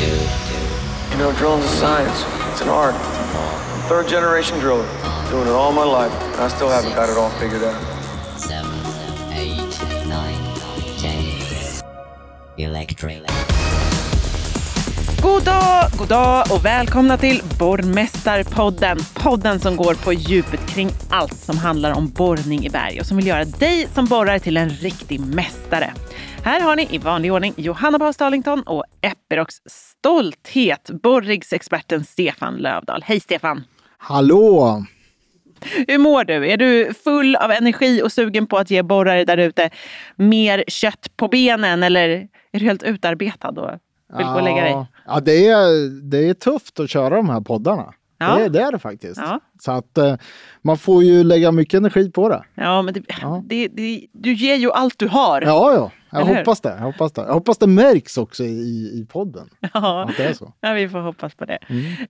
You 0.00 1.18
know, 1.18 1.32
drilling's 1.32 1.64
a 1.64 1.68
science. 1.68 2.24
It's 2.52 2.60
an 2.60 2.68
art. 2.68 2.94
I'm 2.94 3.88
third 3.88 4.06
generation 4.08 4.60
driller. 4.60 4.86
Doing 5.30 5.48
it 5.48 5.52
all 5.52 5.72
my 5.72 5.82
life. 5.82 6.12
And 6.34 6.42
I 6.42 6.48
still 6.48 6.68
haven't 6.68 6.94
got 6.94 7.08
it 7.08 7.16
all 7.16 7.30
figured 7.30 7.64
out. 7.64 7.74
seven, 8.38 8.70
eight, 9.32 9.80
nine, 10.08 10.38
ten. 11.00 11.24
Electric. 12.56 13.22
God 15.22 15.44
dag, 15.44 15.90
god 15.98 16.08
dag 16.08 16.46
och 16.52 16.64
välkomna 16.64 17.16
till 17.16 17.42
Borrmästarpodden. 17.58 18.98
Podden 19.14 19.60
som 19.60 19.76
går 19.76 19.94
på 19.94 20.12
djupet 20.12 20.66
kring 20.66 20.90
allt 21.10 21.34
som 21.34 21.58
handlar 21.58 21.92
om 21.92 22.10
borrning 22.10 22.66
i 22.66 22.70
berg 22.70 23.00
och 23.00 23.06
som 23.06 23.16
vill 23.16 23.26
göra 23.26 23.44
dig 23.44 23.88
som 23.94 24.04
borrar 24.04 24.38
till 24.38 24.56
en 24.56 24.70
riktig 24.70 25.20
mästare. 25.20 25.92
Här 26.48 26.60
har 26.60 26.76
ni 26.76 26.88
i 26.90 26.98
vanlig 26.98 27.32
ordning 27.32 27.54
Johanna 27.56 27.98
Bas 27.98 28.16
Darlington 28.16 28.62
och 28.62 28.84
Epirocs 29.00 29.56
stolthet, 29.66 30.90
borrigsexperten 31.02 32.04
Stefan 32.04 32.56
Lövdahl. 32.56 33.02
Hej 33.04 33.20
Stefan! 33.20 33.64
Hallå! 33.98 34.84
Hur 35.88 35.98
mår 35.98 36.24
du? 36.24 36.50
Är 36.50 36.56
du 36.56 36.94
full 37.04 37.36
av 37.36 37.50
energi 37.50 38.02
och 38.02 38.12
sugen 38.12 38.46
på 38.46 38.56
att 38.58 38.70
ge 38.70 38.82
borrare 38.82 39.24
där 39.24 39.36
ute 39.36 39.70
mer 40.16 40.64
kött 40.68 41.16
på 41.16 41.28
benen 41.28 41.82
eller 41.82 42.08
är 42.52 42.58
du 42.58 42.64
helt 42.64 42.82
utarbetad 42.82 43.48
och 43.48 43.70
vill 44.18 44.26
gå 44.26 44.32
och 44.32 44.42
lägga 44.42 44.62
dig? 44.62 44.86
Ja, 45.06 45.20
det 45.20 45.46
är, 45.48 45.90
det 46.10 46.28
är 46.28 46.34
tufft 46.34 46.80
att 46.80 46.90
köra 46.90 47.16
de 47.16 47.28
här 47.28 47.40
poddarna. 47.40 47.94
Ja. 48.18 48.36
Det, 48.36 48.44
är- 48.44 48.48
det 48.48 48.62
är 48.62 48.72
det 48.72 48.78
faktiskt. 48.78 49.20
Ja. 49.20 49.40
Så 49.60 49.72
att 49.72 49.98
eh, 49.98 50.16
man 50.62 50.78
får 50.78 51.04
ju 51.04 51.24
lägga 51.24 51.52
mycket 51.52 51.78
energi 51.78 52.10
på 52.10 52.28
det. 52.28 52.44
Ja, 52.54 52.82
men 52.82 52.94
det, 52.94 53.02
Ja. 53.22 53.42
Det, 53.46 53.68
det, 53.68 54.06
du 54.12 54.32
ger 54.32 54.54
ju 54.56 54.72
allt 54.72 54.98
du 54.98 55.08
har. 55.08 55.42
Ja, 55.42 55.72
ja. 55.74 55.90
Jag 56.10 56.24
hoppas 56.24 56.60
det. 56.60 56.68
Jag 56.68 56.84
hoppas 56.84 57.12
det. 57.12 57.20
Jag 57.20 57.34
hoppas 57.34 57.58
det 57.58 57.66
märks 57.66 58.18
också 58.18 58.44
i, 58.44 59.00
i 59.00 59.06
podden. 59.08 59.50
Ja. 59.74 60.04
Att 60.08 60.16
det 60.16 60.24
är 60.24 60.32
så. 60.32 60.52
ja, 60.60 60.72
vi 60.72 60.88
får 60.88 60.98
hoppas 60.98 61.34
på 61.34 61.44
det. 61.44 61.58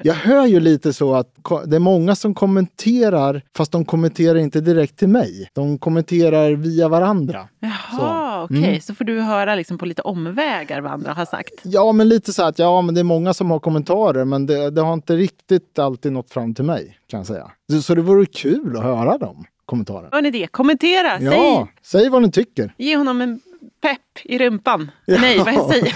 Jag 0.02 0.14
hör 0.14 0.46
ju 0.46 0.60
lite 0.60 0.92
så 0.92 1.14
att 1.14 1.34
det 1.66 1.76
är 1.76 1.80
många 1.80 2.14
som 2.14 2.34
kommenterar, 2.34 3.42
fast 3.56 3.72
de 3.72 3.84
kommenterar 3.84 4.38
inte 4.38 4.60
direkt 4.60 4.98
till 4.98 5.08
mig. 5.08 5.50
De 5.52 5.78
kommenterar 5.78 6.50
via 6.50 6.88
varandra. 6.88 7.48
Jaha, 7.60 8.44
okej. 8.44 8.64
Mm. 8.68 8.80
Så 8.80 8.94
får 8.94 9.04
du 9.04 9.20
höra 9.20 9.54
liksom 9.54 9.78
på 9.78 9.86
lite 9.86 10.02
omvägar 10.02 10.80
vad 10.80 10.92
andra 10.92 11.12
har 11.12 11.24
sagt. 11.24 11.54
Ja, 11.62 11.92
men 11.92 12.08
lite 12.08 12.32
så 12.32 12.42
att 12.42 12.58
ja, 12.58 12.82
men 12.82 12.94
det 12.94 13.00
är 13.00 13.04
många 13.04 13.34
som 13.34 13.50
har 13.50 13.58
kommentarer, 13.58 14.24
men 14.24 14.46
det, 14.46 14.70
det 14.70 14.80
har 14.80 14.92
inte 14.92 15.16
riktigt 15.16 15.78
alltid 15.78 16.12
nått 16.12 16.30
fram 16.30 16.54
till 16.54 16.64
mig 16.64 16.98
kan 17.06 17.20
jag 17.20 17.26
säga. 17.26 17.50
Så, 17.82 17.94
det 17.94 18.02
vore 18.02 18.26
kul 18.26 18.76
att 18.76 18.82
höra 18.82 19.18
dem 19.18 19.44
kommentarerna. 19.66 20.08
Hör 20.12 20.22
ni 20.22 20.30
det? 20.30 20.46
Kommentera! 20.46 21.20
Ja, 21.20 21.68
säg 21.82 22.08
vad 22.08 22.22
ni 22.22 22.30
tycker. 22.30 22.62
Säg! 22.62 22.86
Ge 22.86 22.96
honom 22.96 23.20
en 23.20 23.40
pepp 23.80 24.18
i 24.24 24.38
rumpan. 24.38 24.90
Nej, 25.06 25.38
vad 25.38 25.52
jag 25.54 25.70
säger 25.72 25.94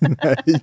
Nej, 0.00 0.60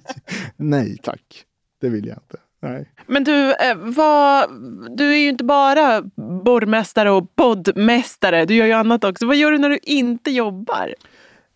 nej 0.57 0.97
tack. 1.03 1.43
Det 1.81 1.89
vill 1.89 2.05
jag 2.07 2.17
inte. 2.17 2.37
Nej. 2.61 2.89
Men 3.07 3.23
du, 3.23 3.51
eh, 3.53 3.75
vad, 3.75 4.49
du 4.97 5.11
är 5.13 5.17
ju 5.17 5.29
inte 5.29 5.43
bara 5.43 6.01
borrmästare 6.45 7.11
och 7.11 7.35
poddmästare. 7.35 8.45
Du 8.45 8.55
gör 8.55 8.65
ju 8.65 8.71
annat 8.71 9.03
också. 9.03 9.25
Vad 9.25 9.35
gör 9.35 9.51
du 9.51 9.57
när 9.57 9.69
du 9.69 9.79
inte 9.83 10.31
jobbar? 10.31 10.93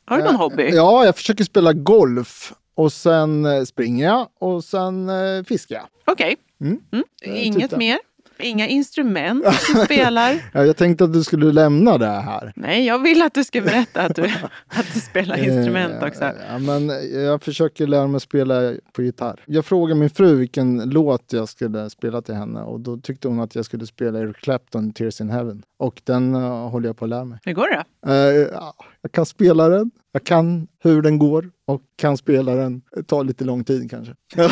Har 0.06 0.18
du 0.18 0.24
någon 0.24 0.36
hobby? 0.36 0.64
Eh, 0.64 0.76
Ja, 0.76 1.06
jag 1.06 1.16
försöker 1.16 1.44
spela 1.44 1.74
golf 1.74 2.54
och 2.76 2.94
sen 2.94 3.46
eh, 3.46 3.64
springer 3.64 4.06
jag 4.06 4.28
och 4.40 4.64
sen 4.64 5.10
fiskar 5.46 5.76
jag. 5.76 5.86
Okej. 6.06 6.36
Mm. 6.62 6.80
Mm. 6.92 7.06
Jag 7.22 7.36
Inget 7.38 7.62
tittar. 7.62 7.78
mer? 7.78 8.00
Inga 8.40 8.68
instrument 8.68 9.46
du 9.74 9.86
spelar? 9.86 10.40
Ja, 10.54 10.66
jag 10.66 10.78
tänkte 10.78 11.04
att 11.04 11.14
du 11.14 11.24
skulle 11.24 11.52
lämna 11.52 11.98
det 11.98 12.06
här. 12.06 12.54
Nej, 12.56 12.86
jag 12.86 13.00
vill 13.00 13.22
att 13.22 13.34
du 13.34 13.44
ska 13.44 13.62
berätta 13.62 14.02
att 14.02 14.16
du, 14.16 14.24
att 14.68 14.94
du 14.94 15.00
spelar 15.00 15.38
instrument 15.38 15.94
Eh, 16.02 16.08
också. 16.08 16.24
Ja, 16.24 16.60
men 16.60 16.92
jag 17.24 17.44
försöker 17.44 17.88
lära 17.88 18.08
mig 18.08 18.20
spela 18.20 18.74
på 18.94 19.04
gitarr. 19.04 19.44
Jag 19.46 19.66
frågade 19.66 20.00
min 20.00 20.10
fru 20.10 20.36
vilken 20.36 20.90
låt 20.90 21.34
jag 21.34 21.50
skulle 21.50 21.90
spela 21.90 22.22
till 22.22 22.36
henne 22.36 22.62
och 22.62 22.80
då 22.80 22.98
tyckte 22.98 23.28
hon 23.28 23.40
att 23.40 23.56
jag 23.56 23.66
skulle 23.66 23.86
spela 23.86 24.20
Eric 24.20 24.38
Clapton, 24.38 24.94
Tears 24.94 25.22
in 25.22 25.30
Heaven. 25.30 25.64
Och 25.78 26.02
den 26.04 26.36
uh, 26.36 26.70
håller 26.70 26.90
jag 26.90 26.98
på 26.98 27.06
att 27.06 27.10
lära 27.10 27.26
mig. 27.26 27.40
Hur 27.44 27.54
går 27.54 27.68
det 27.70 27.76
då? 27.76 28.12
Ja, 28.54 28.74
jag 29.02 29.12
kan 29.12 29.26
spela 29.26 29.70
den, 29.70 29.92
jag 30.12 30.24
kan 30.24 30.68
hur 30.84 31.02
den 31.02 31.18
går 31.20 31.50
och 31.68 31.82
kan 31.98 32.18
spela 32.18 32.56
den. 32.56 32.82
Det 32.96 33.04
tar 33.04 33.24
lite 33.24 33.44
lång 33.44 33.64
tid 33.64 33.90
kanske. 33.92 34.14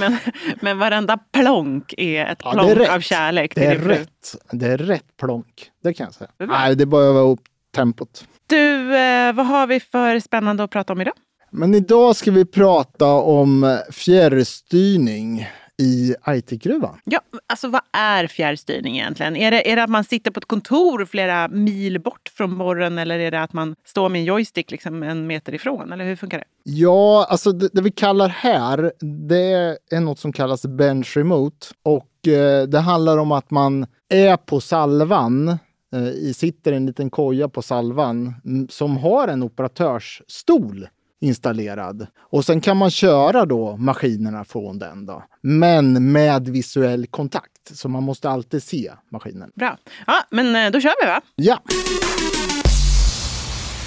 Men, 0.00 0.16
men 0.60 0.78
varenda 0.78 1.18
plonk 1.32 1.94
är 1.96 2.26
ett 2.26 2.38
Ja, 2.44 2.50
är 2.50 2.54
plonk 2.54 2.76
rätt. 2.78 2.90
av 2.90 3.00
kärlek 3.00 3.54
Det 3.54 3.64
är 3.64 3.78
rätt. 3.78 4.36
Det 4.52 4.66
är 4.66 4.78
rätt 4.78 5.16
plonk, 5.20 5.70
det 5.82 5.94
kan 5.94 6.04
jag 6.04 6.14
säga. 6.14 6.30
Det 6.36 6.44
är. 6.44 6.48
Nej, 6.48 6.76
det 6.76 6.84
är 6.84 6.86
bara 6.86 7.04
öva 7.04 7.20
upp 7.20 7.40
tempot. 7.74 8.24
Du, 8.46 8.96
eh, 8.96 9.32
vad 9.32 9.46
har 9.46 9.66
vi 9.66 9.80
för 9.80 10.20
spännande 10.20 10.62
att 10.64 10.70
prata 10.70 10.92
om 10.92 11.00
idag? 11.00 11.14
Men 11.50 11.74
idag 11.74 12.16
ska 12.16 12.30
vi 12.30 12.44
prata 12.44 13.06
om 13.12 13.78
fjärrstyrning 13.90 15.48
i 15.80 16.14
Aitikgruvan. 16.22 17.00
Ja, 17.04 17.20
alltså 17.46 17.68
vad 17.68 17.80
är 17.92 18.26
fjärrstyrning 18.26 18.96
egentligen? 18.96 19.36
Är 19.36 19.50
det, 19.50 19.72
är 19.72 19.76
det 19.76 19.82
att 19.82 19.90
man 19.90 20.04
sitter 20.04 20.30
på 20.30 20.38
ett 20.38 20.46
kontor 20.46 21.04
flera 21.04 21.48
mil 21.48 22.00
bort 22.00 22.30
från 22.34 22.58
borren 22.58 22.98
eller 22.98 23.18
är 23.18 23.30
det 23.30 23.42
att 23.42 23.52
man 23.52 23.74
står 23.84 24.08
med 24.08 24.18
en 24.18 24.24
joystick 24.24 24.70
liksom 24.70 25.02
en 25.02 25.26
meter 25.26 25.54
ifrån? 25.54 25.92
Eller 25.92 26.04
hur 26.04 26.16
funkar 26.16 26.38
det? 26.38 26.44
Ja, 26.62 27.26
alltså 27.30 27.52
det, 27.52 27.68
det 27.72 27.82
vi 27.82 27.90
kallar 27.90 28.28
här, 28.28 28.92
det 29.28 29.78
är 29.90 30.00
något 30.00 30.18
som 30.18 30.32
kallas 30.32 30.66
bench 30.66 31.16
remote. 31.16 31.66
Och 31.82 32.28
eh, 32.28 32.66
det 32.66 32.80
handlar 32.80 33.18
om 33.18 33.32
att 33.32 33.50
man 33.50 33.86
är 34.08 34.36
på 34.36 34.60
salvan, 34.60 35.48
eh, 35.94 36.08
i, 36.08 36.34
sitter 36.36 36.72
en 36.72 36.86
liten 36.86 37.10
koja 37.10 37.48
på 37.48 37.62
salvan 37.62 38.34
som 38.68 38.96
har 38.96 39.28
en 39.28 39.42
operatörsstol 39.42 40.88
installerad. 41.20 42.06
Och 42.18 42.44
sen 42.44 42.60
kan 42.60 42.76
man 42.76 42.90
köra 42.90 43.46
då 43.46 43.76
maskinerna 43.76 44.44
från 44.44 44.78
den 44.78 45.06
då. 45.06 45.24
Men 45.40 46.12
med 46.12 46.48
visuell 46.48 47.06
kontakt. 47.06 47.50
Så 47.72 47.88
man 47.88 48.02
måste 48.02 48.30
alltid 48.30 48.62
se 48.62 48.92
maskinen. 49.12 49.50
Bra. 49.54 49.78
Ja, 50.06 50.22
men 50.30 50.56
eh, 50.56 50.70
då 50.70 50.80
kör 50.80 50.94
vi 51.02 51.06
va? 51.06 51.20
Ja, 51.34 51.58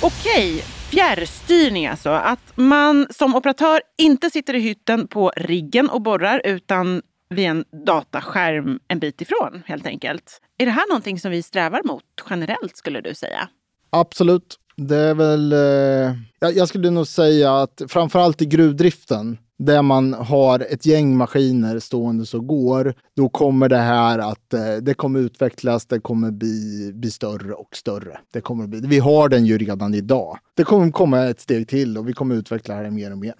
Okej, 0.05 0.63
fjärrstyrning 0.91 1.87
alltså. 1.87 2.09
Att 2.09 2.53
man 2.55 3.07
som 3.09 3.35
operatör 3.35 3.81
inte 3.97 4.29
sitter 4.29 4.53
i 4.53 4.59
hytten 4.59 5.07
på 5.07 5.31
riggen 5.35 5.89
och 5.89 6.01
borrar 6.01 6.41
utan 6.43 7.01
vid 7.29 7.45
en 7.45 7.65
dataskärm 7.85 8.79
en 8.87 8.99
bit 8.99 9.21
ifrån 9.21 9.63
helt 9.65 9.85
enkelt. 9.85 10.41
Är 10.57 10.65
det 10.65 10.71
här 10.71 10.89
någonting 10.89 11.19
som 11.19 11.31
vi 11.31 11.41
strävar 11.43 11.81
mot 11.85 12.03
generellt 12.29 12.77
skulle 12.77 13.01
du 13.01 13.15
säga? 13.15 13.49
Absolut. 13.89 14.59
Det 14.75 14.97
är 14.97 15.13
väl, 15.13 15.53
eh, 15.53 16.49
jag, 16.55 16.67
skulle 16.67 16.89
nog 16.89 17.07
säga 17.07 17.55
att 17.55 17.81
framförallt 17.87 18.41
i 18.41 18.45
gruvdriften, 18.45 19.37
där 19.59 19.81
man 19.81 20.13
har 20.13 20.59
ett 20.59 20.85
gäng 20.85 21.17
maskiner 21.17 21.79
stående 21.79 22.25
så 22.25 22.39
går, 22.39 22.93
då 23.15 23.29
kommer 23.29 23.69
det 23.69 23.77
här 23.77 24.19
att 24.19 24.53
eh, 24.53 24.75
det 24.81 24.93
kommer 24.93 25.19
utvecklas, 25.19 25.85
det 25.85 25.99
kommer 25.99 26.31
bli, 26.31 26.91
bli 26.93 27.11
större 27.11 27.53
och 27.53 27.75
större. 27.75 28.19
Det 28.33 28.41
kommer 28.41 28.67
bli, 28.67 28.79
vi 28.79 28.99
har 28.99 29.29
den 29.29 29.45
ju 29.45 29.57
redan 29.57 29.93
idag. 29.93 30.37
Det 30.53 30.63
kommer 30.63 30.91
komma 30.91 31.25
ett 31.25 31.39
steg 31.39 31.67
till 31.67 31.97
och 31.97 32.09
vi 32.09 32.13
kommer 32.13 32.35
utveckla 32.35 32.75
det 32.75 32.83
här 32.83 32.91
mer 32.91 33.11
och 33.11 33.17
mer. 33.17 33.33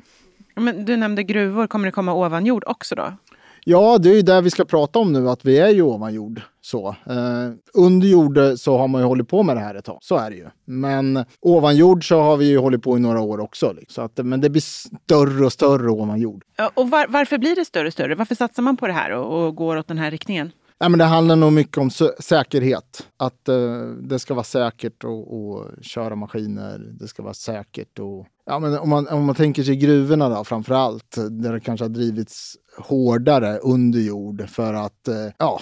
Men 0.56 0.86
du 0.86 0.98
nämnde 0.98 1.24
gruvor, 1.24 1.68
kommer 1.68 1.86
det 1.86 1.92
komma 1.92 2.14
ovan 2.14 2.46
jord 2.46 2.64
också 2.68 2.96
då? 2.96 3.14
Ja, 3.66 3.98
det 3.98 4.10
är 4.10 4.16
ju 4.16 4.22
det 4.22 4.42
vi 4.42 4.50
ska 4.50 4.66
prata 4.66 5.00
om 5.00 5.14
nu, 5.14 5.30
att 5.30 5.46
vi 5.46 5.58
är 5.60 5.70
ju 5.70 5.82
ovan 5.82 6.14
jord. 6.14 6.42
Så, 6.62 6.88
eh, 6.90 7.50
under 7.74 8.08
jord 8.08 8.40
så 8.58 8.78
har 8.78 8.88
man 8.88 9.02
ju 9.02 9.08
hållit 9.08 9.28
på 9.28 9.44
med 9.44 9.56
det 9.56 9.60
här 9.60 9.76
ett 9.76 9.86
tag, 9.86 9.98
så 10.02 10.16
är 10.16 10.30
det 10.30 10.36
ju. 10.36 10.48
Men 10.66 11.26
ovan 11.42 11.76
jord 11.76 12.08
så 12.08 12.22
har 12.22 12.38
vi 12.38 12.46
ju 12.50 12.58
hållit 12.58 12.82
på 12.84 12.98
i 12.98 13.00
några 13.00 13.22
år 13.22 13.40
också. 13.40 13.74
Liksom. 13.74 13.94
Så 13.94 14.02
att, 14.02 14.26
men 14.26 14.42
det 14.42 14.50
blir 14.50 14.62
större 14.62 15.46
och 15.46 15.54
större 15.54 15.90
ovan 15.92 16.20
jord. 16.22 16.44
Ja, 16.58 16.72
Och 16.74 16.90
var, 16.90 17.06
varför 17.10 17.38
blir 17.38 17.56
det 17.56 17.66
större 17.66 17.88
och 17.88 17.94
större? 17.94 18.16
Varför 18.16 18.36
satsar 18.36 18.64
man 18.64 18.78
på 18.78 18.88
det 18.88 18.94
här 18.94 19.12
och, 19.12 19.46
och 19.46 19.56
går 19.56 19.78
åt 19.78 19.88
den 19.88 19.98
här 19.98 20.12
riktningen? 20.12 20.52
Ja, 20.80 20.90
men 20.90 21.00
det 21.00 21.06
handlar 21.06 21.36
nog 21.36 21.54
mycket 21.54 21.78
om 21.78 21.90
sä- 21.90 22.22
säkerhet. 22.22 23.08
Att 23.18 23.50
eh, 23.50 23.80
det 24.02 24.20
ska 24.20 24.34
vara 24.34 24.44
säkert 24.44 25.04
att 25.04 25.10
att 25.10 25.86
köra 25.86 26.16
maskiner. 26.16 26.80
Det 27.00 27.08
ska 27.08 27.24
vara 27.24 27.34
säkert. 27.34 28.00
Och, 28.00 28.26
ja, 28.46 28.60
men 28.60 28.78
om, 28.78 28.90
man, 28.90 29.08
om 29.08 29.26
man 29.26 29.36
tänker 29.36 29.64
sig 29.64 29.76
gruvorna 29.76 30.30
då, 30.30 30.44
framför 30.44 30.74
allt, 30.74 31.18
där 31.30 31.54
det 31.54 31.60
kanske 31.60 31.84
har 31.84 31.90
drivits 31.90 32.58
hårdare 32.78 33.58
under 33.58 34.00
jord 34.00 34.50
för 34.50 34.74
att, 34.74 35.08
eh, 35.08 35.16
ja, 35.38 35.62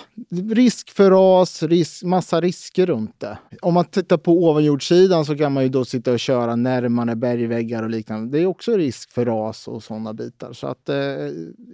risk 0.51 0.89
för 0.89 1.11
ras, 1.11 1.63
risk, 1.63 2.03
massa 2.03 2.41
risker 2.41 2.85
runt 2.85 3.19
det. 3.19 3.37
Om 3.61 3.73
man 3.73 3.85
tittar 3.85 4.17
på 4.17 4.31
ovanjordssidan 4.31 5.25
så 5.25 5.37
kan 5.37 5.53
man 5.53 5.63
ju 5.63 5.69
då 5.69 5.85
sitta 5.85 6.11
och 6.11 6.19
köra 6.19 6.55
närmare 6.55 7.15
bergväggar 7.15 7.83
och 7.83 7.89
liknande. 7.89 8.37
Det 8.37 8.43
är 8.43 8.47
också 8.47 8.77
risk 8.77 9.11
för 9.11 9.25
ras 9.25 9.67
och 9.67 9.83
sådana 9.83 10.13
bitar. 10.13 10.53
Så 10.53 10.67
att 10.67 10.89
eh, 10.89 10.95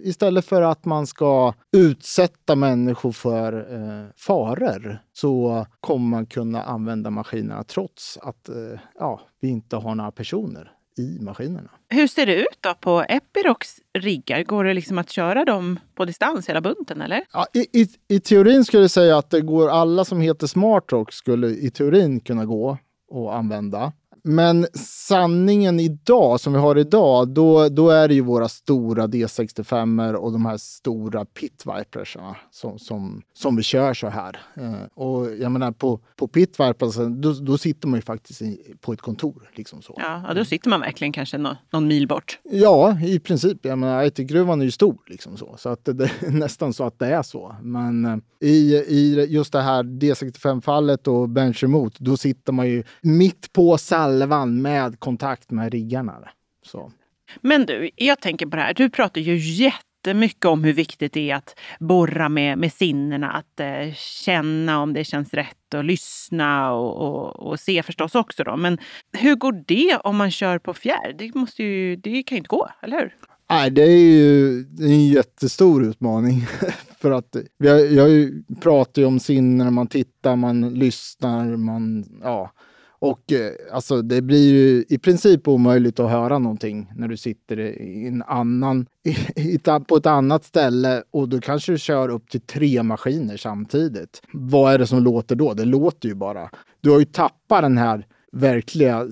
istället 0.02 0.44
för 0.44 0.62
att 0.62 0.84
man 0.84 1.06
ska 1.06 1.54
utsätta 1.76 2.54
människor 2.54 3.12
för 3.12 3.52
eh, 3.74 4.10
faror 4.16 5.02
så 5.12 5.66
kommer 5.80 6.08
man 6.08 6.26
kunna 6.26 6.62
använda 6.62 7.10
maskinerna 7.10 7.64
trots 7.64 8.18
att 8.22 8.48
eh, 8.48 8.80
ja, 8.98 9.20
vi 9.40 9.48
inte 9.48 9.76
har 9.76 9.94
några 9.94 10.10
personer 10.10 10.72
i 10.98 11.18
maskinerna. 11.20 11.70
Hur 11.88 12.06
ser 12.06 12.26
det 12.26 12.34
ut 12.34 12.58
då 12.60 12.74
på 12.74 13.04
Epirocs 13.08 13.80
riggar? 13.98 14.42
Går 14.42 14.64
det 14.64 14.74
liksom 14.74 14.98
att 14.98 15.10
köra 15.10 15.44
dem 15.44 15.78
på 15.94 16.04
distans 16.04 16.48
hela 16.48 16.60
bunten 16.60 17.00
eller? 17.00 17.22
Ja, 17.32 17.46
i, 17.54 17.80
i, 17.82 17.88
I 18.08 18.20
teorin 18.20 18.64
skulle 18.64 18.82
jag 18.82 18.90
säga 18.90 19.18
att 19.18 19.30
det 19.30 19.40
går 19.40 19.68
alla 19.68 20.04
som 20.04 20.20
heter 20.20 20.46
SmartRock 20.46 21.12
skulle 21.12 21.48
i 21.48 21.70
teorin 21.70 22.20
kunna 22.20 22.44
gå 22.44 22.78
och 23.10 23.36
använda. 23.36 23.92
Men 24.30 24.66
sanningen 24.74 25.80
idag, 25.80 26.40
som 26.40 26.52
vi 26.52 26.58
har 26.58 26.78
idag, 26.78 27.28
då, 27.28 27.68
då 27.68 27.90
är 27.90 28.08
det 28.08 28.14
ju 28.14 28.20
våra 28.20 28.48
stora 28.48 29.06
D65 29.06 30.14
och 30.14 30.32
de 30.32 30.46
här 30.46 30.56
stora 30.56 31.24
pit 31.24 31.64
vipersarna 31.66 32.36
som, 32.50 32.78
som, 32.78 33.22
som 33.34 33.56
vi 33.56 33.62
kör 33.62 33.94
så 33.94 34.08
här. 34.08 34.36
Eh, 34.54 34.74
och 34.94 35.26
jag 35.40 35.52
menar 35.52 35.72
på, 35.72 36.00
på 36.16 36.28
pit 36.28 36.60
vipers, 36.60 36.94
då, 36.94 37.32
då 37.32 37.58
sitter 37.58 37.88
man 37.88 37.98
ju 37.98 38.02
faktiskt 38.02 38.42
i, 38.42 38.74
på 38.80 38.92
ett 38.92 39.00
kontor. 39.00 39.50
Liksom 39.54 39.82
så. 39.82 39.94
Ja, 39.96 40.24
ja, 40.28 40.34
då 40.34 40.44
sitter 40.44 40.70
man 40.70 40.80
verkligen 40.80 41.12
kanske 41.12 41.38
någon, 41.38 41.56
någon 41.70 41.88
mil 41.88 42.08
bort. 42.08 42.38
Ja, 42.42 43.00
i 43.00 43.18
princip. 43.20 43.58
Jag 43.62 43.78
menar, 43.78 43.96
Aitikgruvan 43.98 44.60
är 44.60 44.64
ju 44.64 44.70
stor, 44.70 44.98
liksom 45.06 45.36
så. 45.36 45.54
så 45.58 45.68
att 45.68 45.84
det, 45.84 46.04
är 46.20 46.30
nästan 46.30 46.72
så 46.72 46.84
att 46.84 46.98
det 46.98 47.06
är 47.06 47.22
så. 47.22 47.56
Men 47.62 48.04
eh, 48.04 48.16
i, 48.40 48.74
i 48.88 49.26
just 49.28 49.52
det 49.52 49.60
här 49.60 49.82
D65-fallet 49.82 51.08
och 51.08 51.28
bench 51.28 51.64
emot, 51.64 51.98
då 51.98 52.16
sitter 52.16 52.52
man 52.52 52.68
ju 52.68 52.82
mitt 53.00 53.52
på 53.52 53.78
salvan 54.18 54.62
med 54.62 55.00
kontakt 55.00 55.50
med 55.50 55.72
riggarna. 55.72 56.28
Så. 56.62 56.92
Men 57.40 57.66
du, 57.66 57.90
jag 57.96 58.20
tänker 58.20 58.46
på 58.46 58.56
det 58.56 58.62
här. 58.62 58.74
Du 58.74 58.90
pratar 58.90 59.20
ju 59.20 59.36
jättemycket 59.36 60.44
om 60.44 60.64
hur 60.64 60.72
viktigt 60.72 61.12
det 61.12 61.30
är 61.30 61.36
att 61.36 61.58
borra 61.78 62.28
med, 62.28 62.58
med 62.58 62.72
sinnena, 62.72 63.30
att 63.30 63.60
eh, 63.60 63.94
känna 63.94 64.82
om 64.82 64.92
det 64.92 65.04
känns 65.04 65.34
rätt 65.34 65.74
och 65.74 65.84
lyssna 65.84 66.72
och, 66.72 66.96
och, 66.96 67.46
och, 67.46 67.60
se 67.60 67.82
förstås 67.82 68.14
också. 68.14 68.44
Då. 68.44 68.56
Men 68.56 68.78
hur 69.12 69.34
går 69.34 69.64
det 69.66 69.96
om 70.04 70.16
man 70.16 70.30
kör 70.30 70.58
på 70.58 70.74
fjärr? 70.74 71.14
Det, 71.18 71.34
måste 71.34 71.62
ju, 71.62 71.96
det 71.96 72.22
kan 72.22 72.36
ju 72.36 72.38
inte 72.38 72.48
gå, 72.48 72.68
eller 72.82 72.96
hur? 72.96 73.14
Nej, 73.50 73.70
det 73.70 73.82
är 73.82 73.96
ju 73.96 74.66
en 74.80 75.08
jättestor 75.08 75.84
utmaning. 75.84 76.46
För 77.00 77.10
att 77.10 77.36
jag, 77.58 77.92
jag 77.92 78.30
pratar 78.60 79.02
ju 79.02 79.08
om 79.08 79.20
sinnen 79.20 79.74
man 79.74 79.86
tittar, 79.86 80.36
man 80.36 80.74
lyssnar, 80.74 81.56
man, 81.56 82.04
ja. 82.22 82.52
Och 82.98 83.32
eh, 83.32 83.52
alltså 83.72 84.02
det 84.02 84.22
blir 84.22 84.52
ju 84.52 84.84
i 84.88 84.98
princip 84.98 85.48
omöjligt 85.48 86.00
att 86.00 86.10
höra 86.10 86.38
någonting 86.38 86.92
när 86.96 87.08
du 87.08 87.16
sitter 87.16 87.58
i 87.58 88.06
en 88.06 88.22
annan, 88.22 88.86
i, 89.04 89.10
i, 89.40 89.58
på 89.88 89.96
ett 89.96 90.06
annat 90.06 90.44
ställe 90.44 91.02
och 91.10 91.28
då 91.28 91.40
kanske 91.40 91.72
du 91.72 91.78
kör 91.78 92.08
upp 92.08 92.30
till 92.30 92.40
tre 92.40 92.82
maskiner 92.82 93.36
samtidigt. 93.36 94.22
Vad 94.32 94.72
är 94.72 94.78
det 94.78 94.86
som 94.86 95.02
låter 95.02 95.36
då? 95.36 95.54
Det 95.54 95.64
låter 95.64 96.08
ju 96.08 96.14
bara. 96.14 96.50
Du 96.80 96.90
har 96.90 96.98
ju 96.98 97.04
tappat 97.04 97.62
den 97.62 97.78
här 97.78 98.06
verkliga 98.32 99.06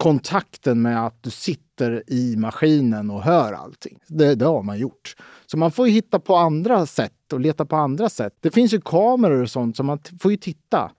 kontakten 0.00 0.82
med 0.82 1.06
att 1.06 1.22
du 1.22 1.30
sitter 1.30 2.02
i 2.06 2.36
maskinen 2.36 3.10
och 3.10 3.22
hör 3.22 3.52
allting. 3.52 3.98
Det, 4.06 4.34
det 4.34 4.44
har 4.44 4.62
man 4.62 4.78
gjort. 4.78 5.16
Så 5.46 5.58
man 5.58 5.72
får 5.72 5.88
ju 5.88 5.92
hitta 5.92 6.20
på 6.20 6.36
andra 6.36 6.86
sätt 6.86 7.32
och 7.32 7.40
leta 7.40 7.66
på 7.66 7.76
andra 7.76 8.08
sätt. 8.08 8.32
Det 8.40 8.50
finns 8.50 8.74
ju 8.74 8.80
kameror 8.80 9.42
och 9.42 9.50
sånt 9.50 9.76
så 9.76 9.82
man 9.82 9.98
får 10.20 10.30
ju 10.30 10.36
titta. 10.36 10.90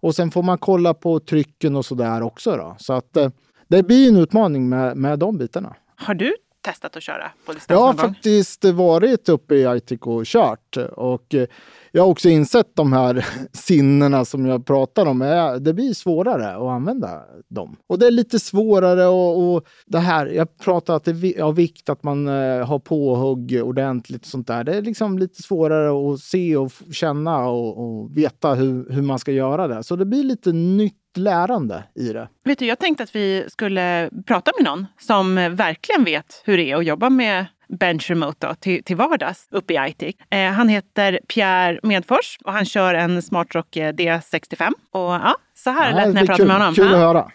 Och 0.00 0.14
sen 0.14 0.30
får 0.30 0.42
man 0.42 0.58
kolla 0.58 0.94
på 0.94 1.20
trycken 1.20 1.76
och 1.76 1.84
sådär 1.84 2.22
också. 2.22 2.56
Då. 2.56 2.76
Så 2.78 2.92
att 2.92 3.16
eh, 3.16 3.30
det 3.68 3.82
blir 3.82 4.08
en 4.08 4.16
utmaning 4.16 4.68
med, 4.68 4.96
med 4.96 5.18
de 5.18 5.38
bitarna. 5.38 5.76
Har 5.96 6.14
du 6.14 6.34
testat 6.62 6.96
att 6.96 7.02
köra 7.02 7.30
på 7.46 7.52
distans? 7.52 7.80
Jag 7.80 7.86
har 7.86 7.94
faktiskt 7.94 8.64
varit 8.64 9.28
uppe 9.28 9.54
i 9.54 9.66
Aitik 9.66 10.06
och 10.06 10.24
kört. 10.24 10.76
Och 10.76 11.34
eh, 11.34 11.46
jag 11.92 12.02
har 12.02 12.08
också 12.08 12.28
insett 12.28 12.76
de 12.76 12.92
här 12.92 13.26
sinnena 13.52 14.24
som 14.24 14.46
jag 14.46 14.66
pratar 14.66 15.06
om. 15.06 15.18
Det 15.60 15.74
blir 15.74 15.94
svårare 15.94 16.56
att 16.56 16.62
använda 16.62 17.22
dem. 17.48 17.76
Och 17.86 17.98
det 17.98 18.06
är 18.06 18.10
lite 18.10 18.38
svårare 18.38 19.06
och, 19.06 19.54
och 19.54 19.66
det 19.86 19.98
här, 19.98 20.26
jag 20.26 20.58
pratar 20.58 20.96
att 20.96 21.04
det 21.04 21.24
är 21.24 21.42
av 21.42 21.54
vikt 21.54 21.88
att 21.88 22.02
man 22.02 22.28
eh, 22.28 22.66
har 22.66 22.78
påhugg 22.78 23.60
ordentligt 23.64 24.22
och 24.22 24.26
sånt 24.26 24.46
där. 24.46 24.64
Det 24.64 24.74
är 24.74 24.82
liksom 24.82 25.18
lite 25.18 25.42
svårare 25.42 26.12
att 26.12 26.20
se 26.20 26.56
och 26.56 26.72
känna 26.92 27.48
och, 27.48 27.78
och 27.78 28.16
veta 28.16 28.54
hur, 28.54 28.92
hur 28.92 29.02
man 29.02 29.18
ska 29.18 29.32
göra 29.32 29.68
det. 29.68 29.82
Så 29.82 29.96
det 29.96 30.04
blir 30.04 30.24
lite 30.24 30.52
nytt 30.52 30.99
lärande 31.16 31.84
i 31.94 32.12
det. 32.12 32.28
Vet 32.44 32.58
du, 32.58 32.66
jag 32.66 32.78
tänkte 32.78 33.02
att 33.02 33.14
vi 33.14 33.44
skulle 33.48 34.10
prata 34.26 34.52
med 34.58 34.64
någon 34.64 34.86
som 35.00 35.34
verkligen 35.34 36.04
vet 36.04 36.42
hur 36.44 36.56
det 36.56 36.70
är 36.70 36.76
att 36.76 36.84
jobba 36.84 37.10
med 37.10 37.46
bench 37.68 38.10
remote 38.10 38.46
då, 38.46 38.54
till, 38.54 38.84
till 38.84 38.96
vardags 38.96 39.48
uppe 39.50 39.72
i 39.72 39.76
Aitik. 39.76 40.16
Eh, 40.30 40.50
han 40.50 40.68
heter 40.68 41.20
Pierre 41.28 41.80
Medfors 41.82 42.38
och 42.44 42.52
han 42.52 42.64
kör 42.64 42.94
en 42.94 43.22
Smartrock 43.22 43.76
eh, 43.76 43.92
D65. 43.92 44.72
Och 44.90 45.00
ja, 45.00 45.36
så 45.54 45.70
här 45.70 45.90
ja, 45.90 45.96
lät 45.96 46.14
när 46.14 46.20
jag 46.20 46.26
pratade 46.26 46.48
med 46.48 46.56
honom. 46.56 46.74
Kul 46.74 46.94
att 46.94 47.00
höra. 47.00 47.30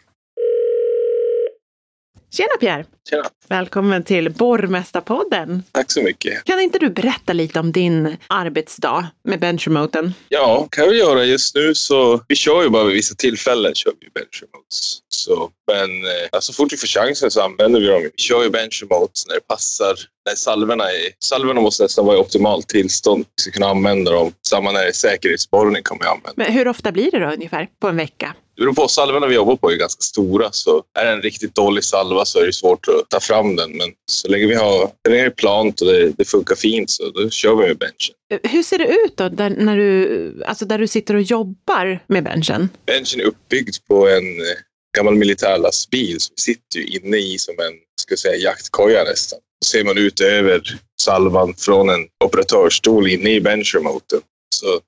Tjena 2.31 2.57
Pierre! 2.59 2.85
Tjena! 3.09 3.23
Välkommen 3.47 4.03
till 4.03 4.29
Borrmästarpodden. 4.29 5.63
Tack 5.71 5.91
så 5.91 6.01
mycket. 6.01 6.43
Kan 6.43 6.59
inte 6.59 6.79
du 6.79 6.89
berätta 6.89 7.33
lite 7.33 7.59
om 7.59 7.71
din 7.71 8.17
arbetsdag 8.27 9.07
med 9.23 9.39
benchremoten? 9.39 10.13
Ja, 10.29 10.67
kan 10.71 10.85
jag 10.85 10.95
göra. 10.95 11.23
Just 11.25 11.55
nu 11.55 11.75
så, 11.75 12.21
vi 12.27 12.35
kör 12.35 12.63
ju 12.63 12.69
bara 12.69 12.83
vid 12.83 12.93
vissa 12.93 13.15
tillfällen 13.15 13.75
kör 13.75 13.93
vi 13.99 14.09
benchremotes. 14.09 14.99
Så, 15.09 15.49
men 15.71 15.89
eh, 15.89 16.39
så 16.39 16.53
fort 16.53 16.73
vi 16.73 16.77
får 16.77 16.87
chansen 16.87 17.31
så 17.31 17.41
använder 17.41 17.79
vi 17.79 17.87
dem. 17.87 18.01
Vi 18.01 18.23
kör 18.23 18.43
ju 18.43 18.49
benchremotes 18.49 19.27
när 19.27 19.35
det 19.35 19.47
passar. 19.47 19.95
När 20.29 20.35
salverna, 20.35 20.83
är, 20.83 21.09
salverna 21.19 21.61
måste 21.61 21.83
nästan 21.83 22.05
vara 22.05 22.17
i 22.17 22.19
optimalt 22.19 22.67
tillstånd. 22.67 23.25
Vi 23.37 23.41
ska 23.41 23.51
kunna 23.51 23.67
använda 23.67 24.11
dem. 24.11 24.31
Samma 24.47 24.71
när 24.71 24.81
det 24.81 24.87
är 24.87 24.91
säkerhetsborrning 24.91 25.83
kommer 25.83 26.03
vi 26.03 26.07
använda. 26.07 26.33
Men 26.35 26.53
hur 26.53 26.67
ofta 26.67 26.91
blir 26.91 27.11
det 27.11 27.19
då 27.19 27.31
ungefär 27.33 27.67
på 27.79 27.87
en 27.87 27.97
vecka? 27.97 28.35
Det 28.55 28.61
beror 28.61 28.73
på. 28.73 28.87
Salvorna 28.87 29.27
vi 29.27 29.35
jobbar 29.35 29.55
på 29.55 29.71
är 29.71 29.75
ganska 29.75 30.01
stora, 30.01 30.51
så 30.51 30.83
är 30.99 31.05
det 31.05 31.11
en 31.11 31.21
riktigt 31.21 31.55
dålig 31.55 31.83
salva 31.83 32.25
så 32.25 32.39
är 32.39 32.45
det 32.45 32.53
svårt 32.53 32.87
att 32.87 32.94
ta 33.01 33.19
fram 33.19 33.55
den. 33.55 33.71
Men 33.71 33.91
så 34.11 34.27
länge 34.27 34.45
vi 34.45 34.55
har 34.55 34.91
det 35.01 35.19
är 35.19 35.29
plant 35.29 35.81
och 35.81 35.87
det, 35.87 36.09
det, 36.17 36.25
funkar 36.25 36.55
fint 36.55 36.89
så 36.89 37.09
då 37.09 37.29
kör 37.29 37.55
vi 37.55 37.67
med 37.67 37.77
benchen. 37.77 38.15
Hur 38.43 38.63
ser 38.63 38.77
det 38.77 38.87
ut 38.87 39.17
då, 39.17 39.29
där, 39.29 39.49
när 39.49 39.77
du, 39.77 40.43
alltså 40.45 40.65
där 40.65 40.77
du 40.77 40.87
sitter 40.87 41.15
och 41.15 41.21
jobbar 41.21 42.03
med 42.07 42.23
benchen? 42.23 42.69
Benchen 42.85 43.19
är 43.19 43.25
uppbyggd 43.25 43.75
på 43.87 44.07
en 44.07 44.39
eh, 44.39 44.57
gammal 44.97 45.15
militärlastbil 45.15 46.19
som 46.19 46.33
vi 46.35 46.41
sitter 46.41 46.79
ju 46.79 46.85
inne 46.85 47.17
i 47.17 47.37
som 47.37 47.55
en 47.59 47.73
ska 48.01 48.17
säga, 48.17 48.35
jaktkoja 48.35 49.03
nästan. 49.03 49.39
Så 49.65 49.69
ser 49.69 49.83
man 49.83 49.97
ut 49.97 50.21
över 50.21 50.61
salvan 51.01 51.53
från 51.57 51.89
en 51.89 52.07
operatörsstol 52.25 53.07
inne 53.07 53.29
i 53.29 53.41
benchremoten. 53.41 54.19
Så 54.55 54.79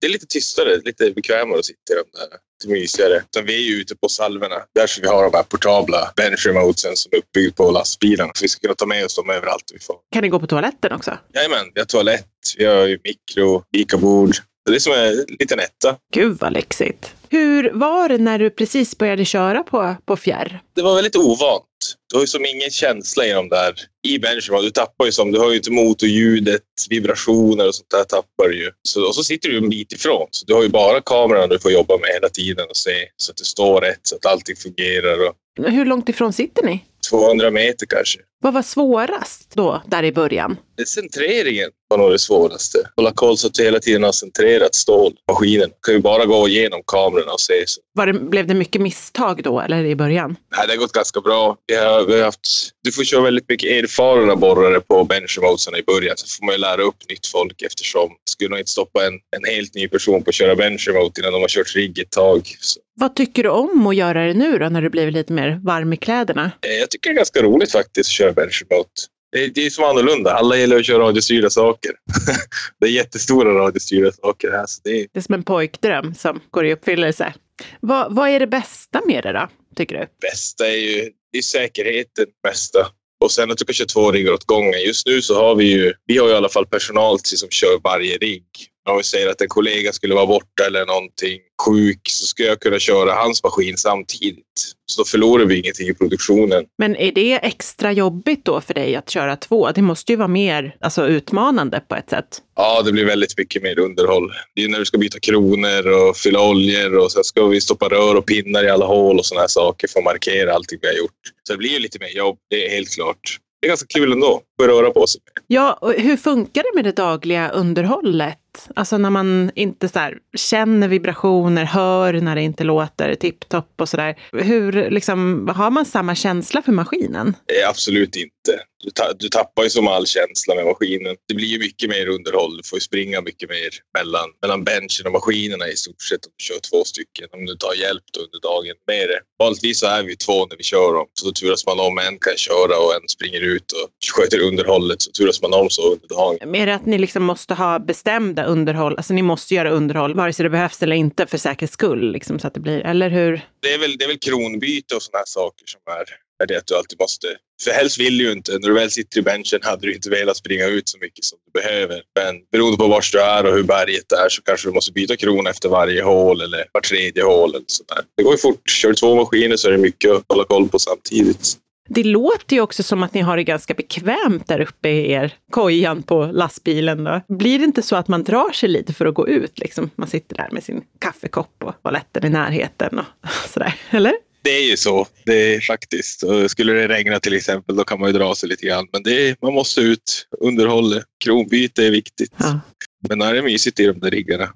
det 0.00 0.06
är, 0.06 0.10
lite 0.10 0.26
tystare, 0.26 0.76
lite 0.84 1.10
bekvämare 1.10 1.58
att 1.58 1.64
sitta 1.64 1.92
i 1.92 1.96
de 1.96 2.18
där 2.18 2.28
lite 2.60 2.72
mysigare. 2.72 3.16
Utan 3.16 3.46
vi 3.46 3.54
är 3.54 3.74
ju 3.74 3.80
ute 3.80 3.96
på 3.96 4.08
salverna. 4.08 4.56
Därför 4.74 5.02
vi 5.02 5.08
har 5.08 5.24
de 5.24 5.36
här 5.36 5.42
portabla 5.42 6.12
bench 6.16 6.46
remotesen 6.46 6.96
som 6.96 7.10
är 7.12 7.18
uppbyggda 7.18 7.54
på 7.54 7.70
lastbilarna. 7.70 8.32
Så 8.34 8.44
vi 8.44 8.48
ska 8.48 8.60
kunna 8.60 8.74
ta 8.74 8.86
med 8.86 9.04
oss 9.04 9.16
dem 9.16 9.30
överallt 9.30 9.70
vi 9.72 9.78
får. 9.78 9.96
Kan 10.12 10.22
ni 10.22 10.28
gå 10.28 10.40
på 10.40 10.46
toaletten 10.46 10.92
också? 10.92 11.18
Jajamän, 11.34 11.70
vi 11.74 11.80
har 11.80 11.86
toalett, 11.86 12.26
vi 12.56 12.64
har 12.64 12.98
mikro, 13.04 13.64
fikabord. 13.74 14.36
Det 14.66 14.74
är 14.74 14.78
som 14.78 14.92
en 14.92 15.24
liten 15.38 15.58
etta. 15.58 15.96
Gud 16.14 16.38
vad 16.40 16.52
lyxigt. 16.52 17.14
Hur 17.28 17.70
var 17.72 18.08
det 18.08 18.18
när 18.18 18.38
du 18.38 18.50
precis 18.50 18.98
började 18.98 19.24
köra 19.24 19.62
på, 19.62 19.96
på 20.04 20.16
fjärr? 20.16 20.60
Det 20.76 20.82
var 20.82 20.94
väldigt 20.94 21.16
ovant. 21.16 21.64
Du 22.10 22.16
har 22.16 22.20
ju 22.20 22.26
som 22.26 22.44
ingen 22.44 22.70
känsla 22.70 23.26
i 23.26 23.32
de 23.32 23.48
där 23.48 23.74
i 24.08 24.18
benchmark. 24.18 24.62
Du 24.62 24.70
tappar 24.70 25.04
ju 25.04 25.12
som, 25.12 25.32
du 25.32 25.38
hör 25.38 25.50
ju 25.50 25.56
inte 25.56 25.70
motorljudet, 25.70 26.62
vibrationer 26.90 27.68
och 27.68 27.74
sånt 27.74 27.90
där 27.90 28.04
tappar 28.04 28.48
du 28.48 28.58
ju. 28.64 28.70
Så, 28.88 29.06
och 29.06 29.14
så 29.14 29.22
sitter 29.22 29.48
du 29.48 29.58
en 29.58 29.68
bit 29.68 29.92
ifrån. 29.92 30.28
Så 30.30 30.46
du 30.46 30.54
har 30.54 30.62
ju 30.62 30.68
bara 30.68 31.00
kameran 31.00 31.48
du 31.48 31.58
får 31.58 31.72
jobba 31.72 31.98
med 31.98 32.10
hela 32.14 32.28
tiden 32.28 32.66
och 32.70 32.76
se 32.76 33.08
så 33.16 33.30
att 33.32 33.36
det 33.36 33.44
står 33.44 33.80
rätt, 33.80 34.00
så 34.02 34.16
att 34.16 34.26
allting 34.26 34.56
fungerar. 34.56 35.28
Och... 35.28 35.34
Hur 35.72 35.84
långt 35.84 36.08
ifrån 36.08 36.32
sitter 36.32 36.62
ni? 36.62 36.84
200 37.10 37.50
meter 37.50 37.86
kanske. 37.86 38.18
Vad 38.42 38.54
var 38.54 38.62
svårast 38.62 39.52
då, 39.54 39.82
där 39.86 40.02
i 40.02 40.12
början? 40.12 40.56
Centreringen 40.86 41.70
var 41.88 41.98
nog 41.98 42.10
det 42.10 42.18
svåraste. 42.18 42.78
Hålla 42.96 43.12
koll 43.12 43.36
så 43.36 43.46
att 43.46 43.54
du 43.54 43.64
hela 43.64 43.78
tiden 43.78 44.02
har 44.02 44.12
centrerat 44.12 44.74
stålmaskinen. 44.74 45.68
Du 45.68 45.74
kan 45.82 45.94
ju 45.94 46.00
bara 46.00 46.24
gå 46.24 46.48
igenom 46.48 46.82
kamerorna 46.86 47.32
och 47.32 47.40
se. 47.40 47.64
Var 47.92 48.06
det, 48.06 48.12
blev 48.12 48.46
det 48.46 48.54
mycket 48.54 48.82
misstag 48.82 49.42
då, 49.42 49.60
eller 49.60 49.84
i 49.84 49.96
början? 49.96 50.36
Nej, 50.56 50.66
det 50.66 50.72
har 50.72 50.78
gått 50.78 50.92
ganska 50.92 51.20
bra. 51.20 51.56
Vi 51.66 51.76
har, 51.76 52.04
vi 52.04 52.16
har 52.16 52.24
haft, 52.24 52.70
du 52.82 52.92
får 52.92 53.04
köra 53.04 53.20
väldigt 53.22 53.48
mycket 53.48 53.70
erfarna 53.70 54.36
borrare 54.36 54.80
på 54.80 55.04
benchmotesarna 55.04 55.78
i 55.78 55.82
början. 55.82 56.16
Så 56.16 56.26
får 56.38 56.46
man 56.46 56.54
ju 56.54 56.60
lära 56.60 56.82
upp 56.82 56.96
nytt 57.08 57.26
folk 57.26 57.62
eftersom 57.62 58.10
skulle 58.30 58.50
nog 58.50 58.58
inte 58.58 58.70
stoppa 58.70 59.06
en, 59.06 59.12
en 59.12 59.54
helt 59.54 59.74
ny 59.74 59.88
person 59.88 60.22
på 60.22 60.28
att 60.28 60.34
köra 60.34 60.56
benchremote 60.56 61.20
innan 61.20 61.32
de 61.32 61.40
har 61.40 61.48
kört 61.48 61.76
rigg 61.76 61.98
ett 61.98 62.10
tag. 62.10 62.56
Så. 62.60 62.80
Vad 63.00 63.16
tycker 63.16 63.42
du 63.42 63.48
om 63.48 63.86
att 63.86 63.96
göra 63.96 64.26
det 64.26 64.34
nu 64.34 64.58
då, 64.58 64.68
när 64.68 64.82
du 64.82 64.90
blivit 64.90 65.14
lite 65.14 65.32
mer 65.32 65.60
varm 65.64 65.92
i 65.92 65.96
kläderna? 65.96 66.50
Eh, 66.66 66.72
jag 66.72 66.90
tycker 66.90 67.10
det 67.10 67.14
är 67.14 67.16
ganska 67.16 67.42
roligt 67.42 67.72
faktiskt 67.72 68.08
att 68.08 68.12
köra 68.12 68.29
benchremote. 68.32 68.90
Det, 69.32 69.46
det 69.46 69.66
är 69.66 69.70
som 69.70 69.84
annorlunda. 69.84 70.32
Alla 70.32 70.56
gillar 70.56 70.76
att 70.76 70.86
köra 70.86 70.98
radiostyrda 70.98 71.50
saker. 71.50 71.92
det 72.80 72.86
är 72.86 72.90
jättestora 72.90 73.54
radiostyrda 73.54 74.12
saker 74.12 74.50
här. 74.50 74.66
Så 74.66 74.80
det, 74.84 74.90
är... 74.90 75.06
det 75.12 75.18
är 75.18 75.22
som 75.22 75.34
en 75.34 75.42
pojkdröm 75.42 76.14
som 76.14 76.40
går 76.50 76.66
i 76.66 76.72
uppfyllelse. 76.72 77.34
Vad, 77.80 78.14
vad 78.14 78.28
är 78.28 78.40
det 78.40 78.46
bästa 78.46 79.00
med 79.06 79.24
det 79.24 79.32
då, 79.32 79.48
tycker 79.76 79.98
du? 79.98 80.06
bästa 80.20 80.68
är 80.68 80.76
ju 80.76 81.10
det 81.32 81.38
är 81.38 81.42
säkerheten. 81.42 82.26
Bästa. 82.42 82.86
Och 83.24 83.32
sen 83.32 83.50
att 83.50 83.58
du 83.58 83.64
kan 83.64 83.74
köra 83.74 83.86
två 83.86 84.12
riggar 84.12 84.32
åt 84.32 84.44
gången. 84.44 84.82
Just 84.86 85.06
nu 85.06 85.22
så 85.22 85.34
har 85.34 85.54
vi 85.54 85.64
ju, 85.64 85.92
vi 86.06 86.18
har 86.18 86.26
ju 86.26 86.32
i 86.32 86.36
alla 86.36 86.48
fall 86.48 86.66
personal 86.66 87.18
till 87.18 87.38
som 87.38 87.48
kör 87.50 87.80
varje 87.84 88.16
rigg. 88.16 88.44
Om 88.88 88.96
vi 88.96 89.02
säger 89.02 89.30
att 89.30 89.40
en 89.40 89.48
kollega 89.48 89.92
skulle 89.92 90.14
vara 90.14 90.26
borta 90.26 90.66
eller 90.66 90.86
någonting 90.86 91.38
sjuk 91.66 92.00
så 92.08 92.26
ska 92.26 92.42
jag 92.42 92.60
kunna 92.60 92.78
köra 92.78 93.12
hans 93.12 93.42
maskin 93.42 93.76
samtidigt. 93.76 94.46
Så 94.86 95.00
då 95.00 95.04
förlorar 95.04 95.44
vi 95.44 95.58
ingenting 95.58 95.88
i 95.88 95.94
produktionen. 95.94 96.64
Men 96.78 96.96
är 96.96 97.12
det 97.12 97.32
extra 97.32 97.92
jobbigt 97.92 98.44
då 98.44 98.60
för 98.60 98.74
dig 98.74 98.96
att 98.96 99.10
köra 99.10 99.36
två? 99.36 99.70
Det 99.70 99.82
måste 99.82 100.12
ju 100.12 100.16
vara 100.16 100.28
mer 100.28 100.76
alltså, 100.80 101.06
utmanande 101.06 101.80
på 101.88 101.94
ett 101.94 102.10
sätt. 102.10 102.42
Ja, 102.56 102.82
det 102.82 102.92
blir 102.92 103.04
väldigt 103.04 103.38
mycket 103.38 103.62
mer 103.62 103.78
underhåll. 103.78 104.32
Det 104.54 104.64
är 104.64 104.68
när 104.68 104.78
du 104.78 104.84
ska 104.84 104.98
byta 104.98 105.20
kronor 105.20 105.88
och 105.88 106.16
fylla 106.16 106.48
oljor 106.48 106.98
och 106.98 107.12
sen 107.12 107.24
ska 107.24 107.46
vi 107.46 107.60
stoppa 107.60 107.88
rör 107.88 108.14
och 108.14 108.26
pinnar 108.26 108.64
i 108.64 108.70
alla 108.70 108.86
hål 108.86 109.18
och 109.18 109.26
sådana 109.26 109.40
här 109.40 109.48
saker 109.48 109.88
för 109.88 109.98
att 109.98 110.04
markera 110.04 110.54
allting 110.54 110.78
vi 110.82 110.88
har 110.88 110.94
gjort. 110.94 111.20
Så 111.42 111.52
det 111.52 111.58
blir 111.58 111.70
ju 111.70 111.78
lite 111.78 111.98
mer 112.00 112.16
jobb, 112.16 112.38
det 112.50 112.66
är 112.66 112.70
helt 112.70 112.94
klart. 112.94 113.38
Det 113.60 113.66
är 113.66 113.68
ganska 113.68 113.86
kul 113.86 114.12
ändå, 114.12 114.42
att 114.62 114.68
röra 114.68 114.90
på 114.90 115.06
sig. 115.06 115.20
Ja, 115.46 115.72
och 115.72 115.92
hur 115.92 116.16
funkar 116.16 116.62
det 116.62 116.74
med 116.74 116.84
det 116.84 116.96
dagliga 116.96 117.50
underhållet? 117.50 118.38
Alltså 118.74 118.98
när 118.98 119.10
man 119.10 119.50
inte 119.54 119.88
så 119.88 119.98
här, 119.98 120.18
känner 120.36 120.88
vibrationer, 120.88 121.64
hör 121.64 122.12
när 122.12 122.34
det 122.34 122.42
inte 122.42 122.64
låter 122.64 123.14
tipptopp 123.14 123.80
och 123.80 123.88
sådär. 123.88 124.18
Hur 124.32 124.90
liksom, 124.90 125.48
har 125.56 125.70
man 125.70 125.84
samma 125.84 126.14
känsla 126.14 126.62
för 126.62 126.72
maskinen? 126.72 127.28
Eh, 127.28 127.68
absolut 127.68 128.16
inte. 128.16 128.62
Du, 128.84 128.90
ta 128.90 129.12
du, 129.12 129.28
tappar 129.28 129.62
ju 129.62 129.70
som 129.70 129.88
all 129.88 130.06
känsla 130.06 130.54
med 130.54 130.64
maskinen. 130.64 131.16
Det 131.28 131.34
blir 131.34 131.46
ju 131.46 131.58
mycket 131.58 131.90
mer 131.90 132.08
underhåll. 132.08 132.56
Du 132.56 132.62
får 132.62 132.76
ju 132.76 132.80
springa 132.80 133.20
mycket 133.20 133.48
mer 133.48 133.70
mellan, 133.98 134.28
mellan 134.42 134.64
benchen 134.64 135.06
och 135.06 135.12
maskinerna 135.12 135.68
i 135.68 135.76
stort 135.76 136.02
sett 136.02 136.26
om 136.26 136.32
du 136.36 136.44
kör 136.44 136.60
två 136.70 136.84
stycken. 136.84 137.28
Om 137.32 137.46
du 137.46 137.56
tar 137.56 137.74
hjälp 137.74 138.04
då 138.12 138.20
under 138.20 138.40
dagen 138.40 138.76
med 138.86 139.08
det. 139.08 139.20
Vanligtvis 139.38 139.80
så 139.80 139.86
är 139.86 140.02
vi 140.02 140.16
två 140.16 140.46
när 140.46 140.56
vi 140.56 140.62
kör 140.62 140.94
dem. 140.94 141.06
Så 141.12 141.26
då 141.26 141.32
turas 141.32 141.66
man 141.66 141.80
om. 141.80 141.98
En 141.98 142.18
kan 142.18 142.36
köra 142.36 142.74
och 142.84 142.94
en 142.94 143.08
springer 143.08 143.40
ut 143.40 143.72
och 143.72 143.88
sköter 144.14 144.40
underhållet. 144.40 145.02
Så 145.02 145.10
turas 145.10 145.42
man 145.42 145.54
om 145.54 145.70
så 145.70 145.92
under 145.92 146.08
dagen. 146.08 146.54
Är 146.54 146.66
det 146.66 146.74
att 146.74 146.86
ni 146.86 146.98
liksom 146.98 147.22
måste 147.22 147.54
ha 147.54 147.78
bestämda 147.78 148.44
underhåll? 148.44 148.96
Alltså 148.96 149.12
ni 149.14 149.22
måste 149.22 149.54
göra 149.54 149.70
underhåll 149.70 150.14
vare 150.14 150.32
sig 150.32 150.42
det 150.42 150.50
behövs 150.50 150.82
eller 150.82 150.96
inte 150.96 151.26
för 151.26 151.38
säkerhets 151.38 151.74
skull. 151.74 152.12
Liksom, 152.12 152.38
så 152.38 152.46
att 152.46 152.54
det 152.54 152.60
blir, 152.60 152.80
eller 152.80 153.10
hur? 153.10 153.40
Det 153.62 153.74
är 153.74 153.78
väl, 153.78 153.96
det 153.98 154.04
är 154.04 154.08
väl 154.08 154.18
kronbyte 154.18 154.94
och 154.94 155.02
sådana 155.02 155.18
här 155.18 155.26
saker 155.26 155.64
som 155.66 155.80
är 155.86 156.29
är 156.42 156.46
det 156.46 156.56
att 156.56 156.66
du 156.66 156.76
alltid 156.76 157.00
måste... 157.00 157.26
För 157.64 157.70
helst 157.70 158.00
vill 158.00 158.18
du 158.18 158.24
ju 158.24 158.32
inte. 158.32 158.52
När 158.52 158.68
du 158.68 158.74
väl 158.74 158.90
sitter 158.90 159.18
i 159.18 159.22
benchen 159.22 159.60
hade 159.62 159.86
du 159.86 159.94
inte 159.94 160.10
velat 160.10 160.36
springa 160.36 160.66
ut 160.66 160.88
så 160.88 160.98
mycket 160.98 161.24
som 161.24 161.38
du 161.46 161.60
behöver. 161.60 162.02
Men 162.20 162.34
beroende 162.52 162.76
på 162.76 162.88
var 162.88 163.04
du 163.12 163.20
är 163.20 163.46
och 163.46 163.54
hur 163.54 163.62
berget 163.62 164.12
är 164.12 164.28
så 164.28 164.42
kanske 164.42 164.68
du 164.68 164.72
måste 164.72 164.92
byta 164.92 165.16
krona 165.16 165.50
efter 165.50 165.68
varje 165.68 166.02
hål 166.02 166.40
eller 166.40 166.64
var 166.72 166.80
tredje 166.80 167.22
hål. 167.22 167.50
Eller 167.50 167.64
sådär. 167.66 168.04
Det 168.16 168.22
går 168.22 168.32
ju 168.32 168.38
fort. 168.38 168.70
Kör 168.70 168.88
du 168.88 168.94
två 168.94 169.16
maskiner 169.16 169.56
så 169.56 169.68
är 169.68 169.72
det 169.72 169.78
mycket 169.78 170.10
att 170.10 170.24
hålla 170.28 170.44
koll 170.44 170.68
på 170.68 170.78
samtidigt. 170.78 171.56
Det 171.92 172.04
låter 172.04 172.56
ju 172.56 172.62
också 172.62 172.82
som 172.82 173.02
att 173.02 173.14
ni 173.14 173.20
har 173.20 173.36
det 173.36 173.44
ganska 173.44 173.74
bekvämt 173.74 174.48
där 174.48 174.60
uppe 174.60 174.88
i 174.88 175.12
er 175.12 175.34
kojan 175.50 176.02
på 176.02 176.24
lastbilen. 176.32 177.04
Då. 177.04 177.20
Blir 177.28 177.58
det 177.58 177.64
inte 177.64 177.82
så 177.82 177.96
att 177.96 178.08
man 178.08 178.24
drar 178.24 178.52
sig 178.52 178.68
lite 178.68 178.92
för 178.92 179.06
att 179.06 179.14
gå 179.14 179.28
ut? 179.28 179.58
Liksom? 179.58 179.90
Man 179.94 180.08
sitter 180.08 180.36
där 180.36 180.48
med 180.52 180.64
sin 180.64 180.82
kaffekopp 180.98 181.64
och 181.64 181.82
toaletten 181.82 182.26
i 182.26 182.28
närheten 182.28 182.98
och 182.98 183.28
sådär, 183.48 183.74
eller? 183.90 184.12
Det 184.42 184.50
är 184.50 184.70
ju 184.70 184.76
så. 184.76 185.06
Det 185.24 185.54
är 185.54 185.60
faktiskt. 185.60 186.22
Skulle 186.48 186.72
det 186.72 186.88
regna 186.88 187.20
till 187.20 187.36
exempel, 187.36 187.76
då 187.76 187.84
kan 187.84 188.00
man 188.00 188.08
ju 188.08 188.18
dra 188.18 188.34
sig 188.34 188.48
lite 188.48 188.66
grann. 188.66 188.86
Men 188.92 189.02
det 189.02 189.28
är, 189.28 189.36
man 189.42 189.54
måste 189.54 189.80
ut. 189.80 190.26
Underhåll, 190.40 191.02
kronbyte 191.24 191.86
är 191.86 191.90
viktigt. 191.90 192.32
Ja. 192.36 192.60
Men 193.08 193.22
är 193.22 193.34
det 193.34 193.42
mysigt 193.42 193.80
i 193.80 193.86
de 193.86 194.00
där 194.00 194.10
riggarna. 194.10 194.48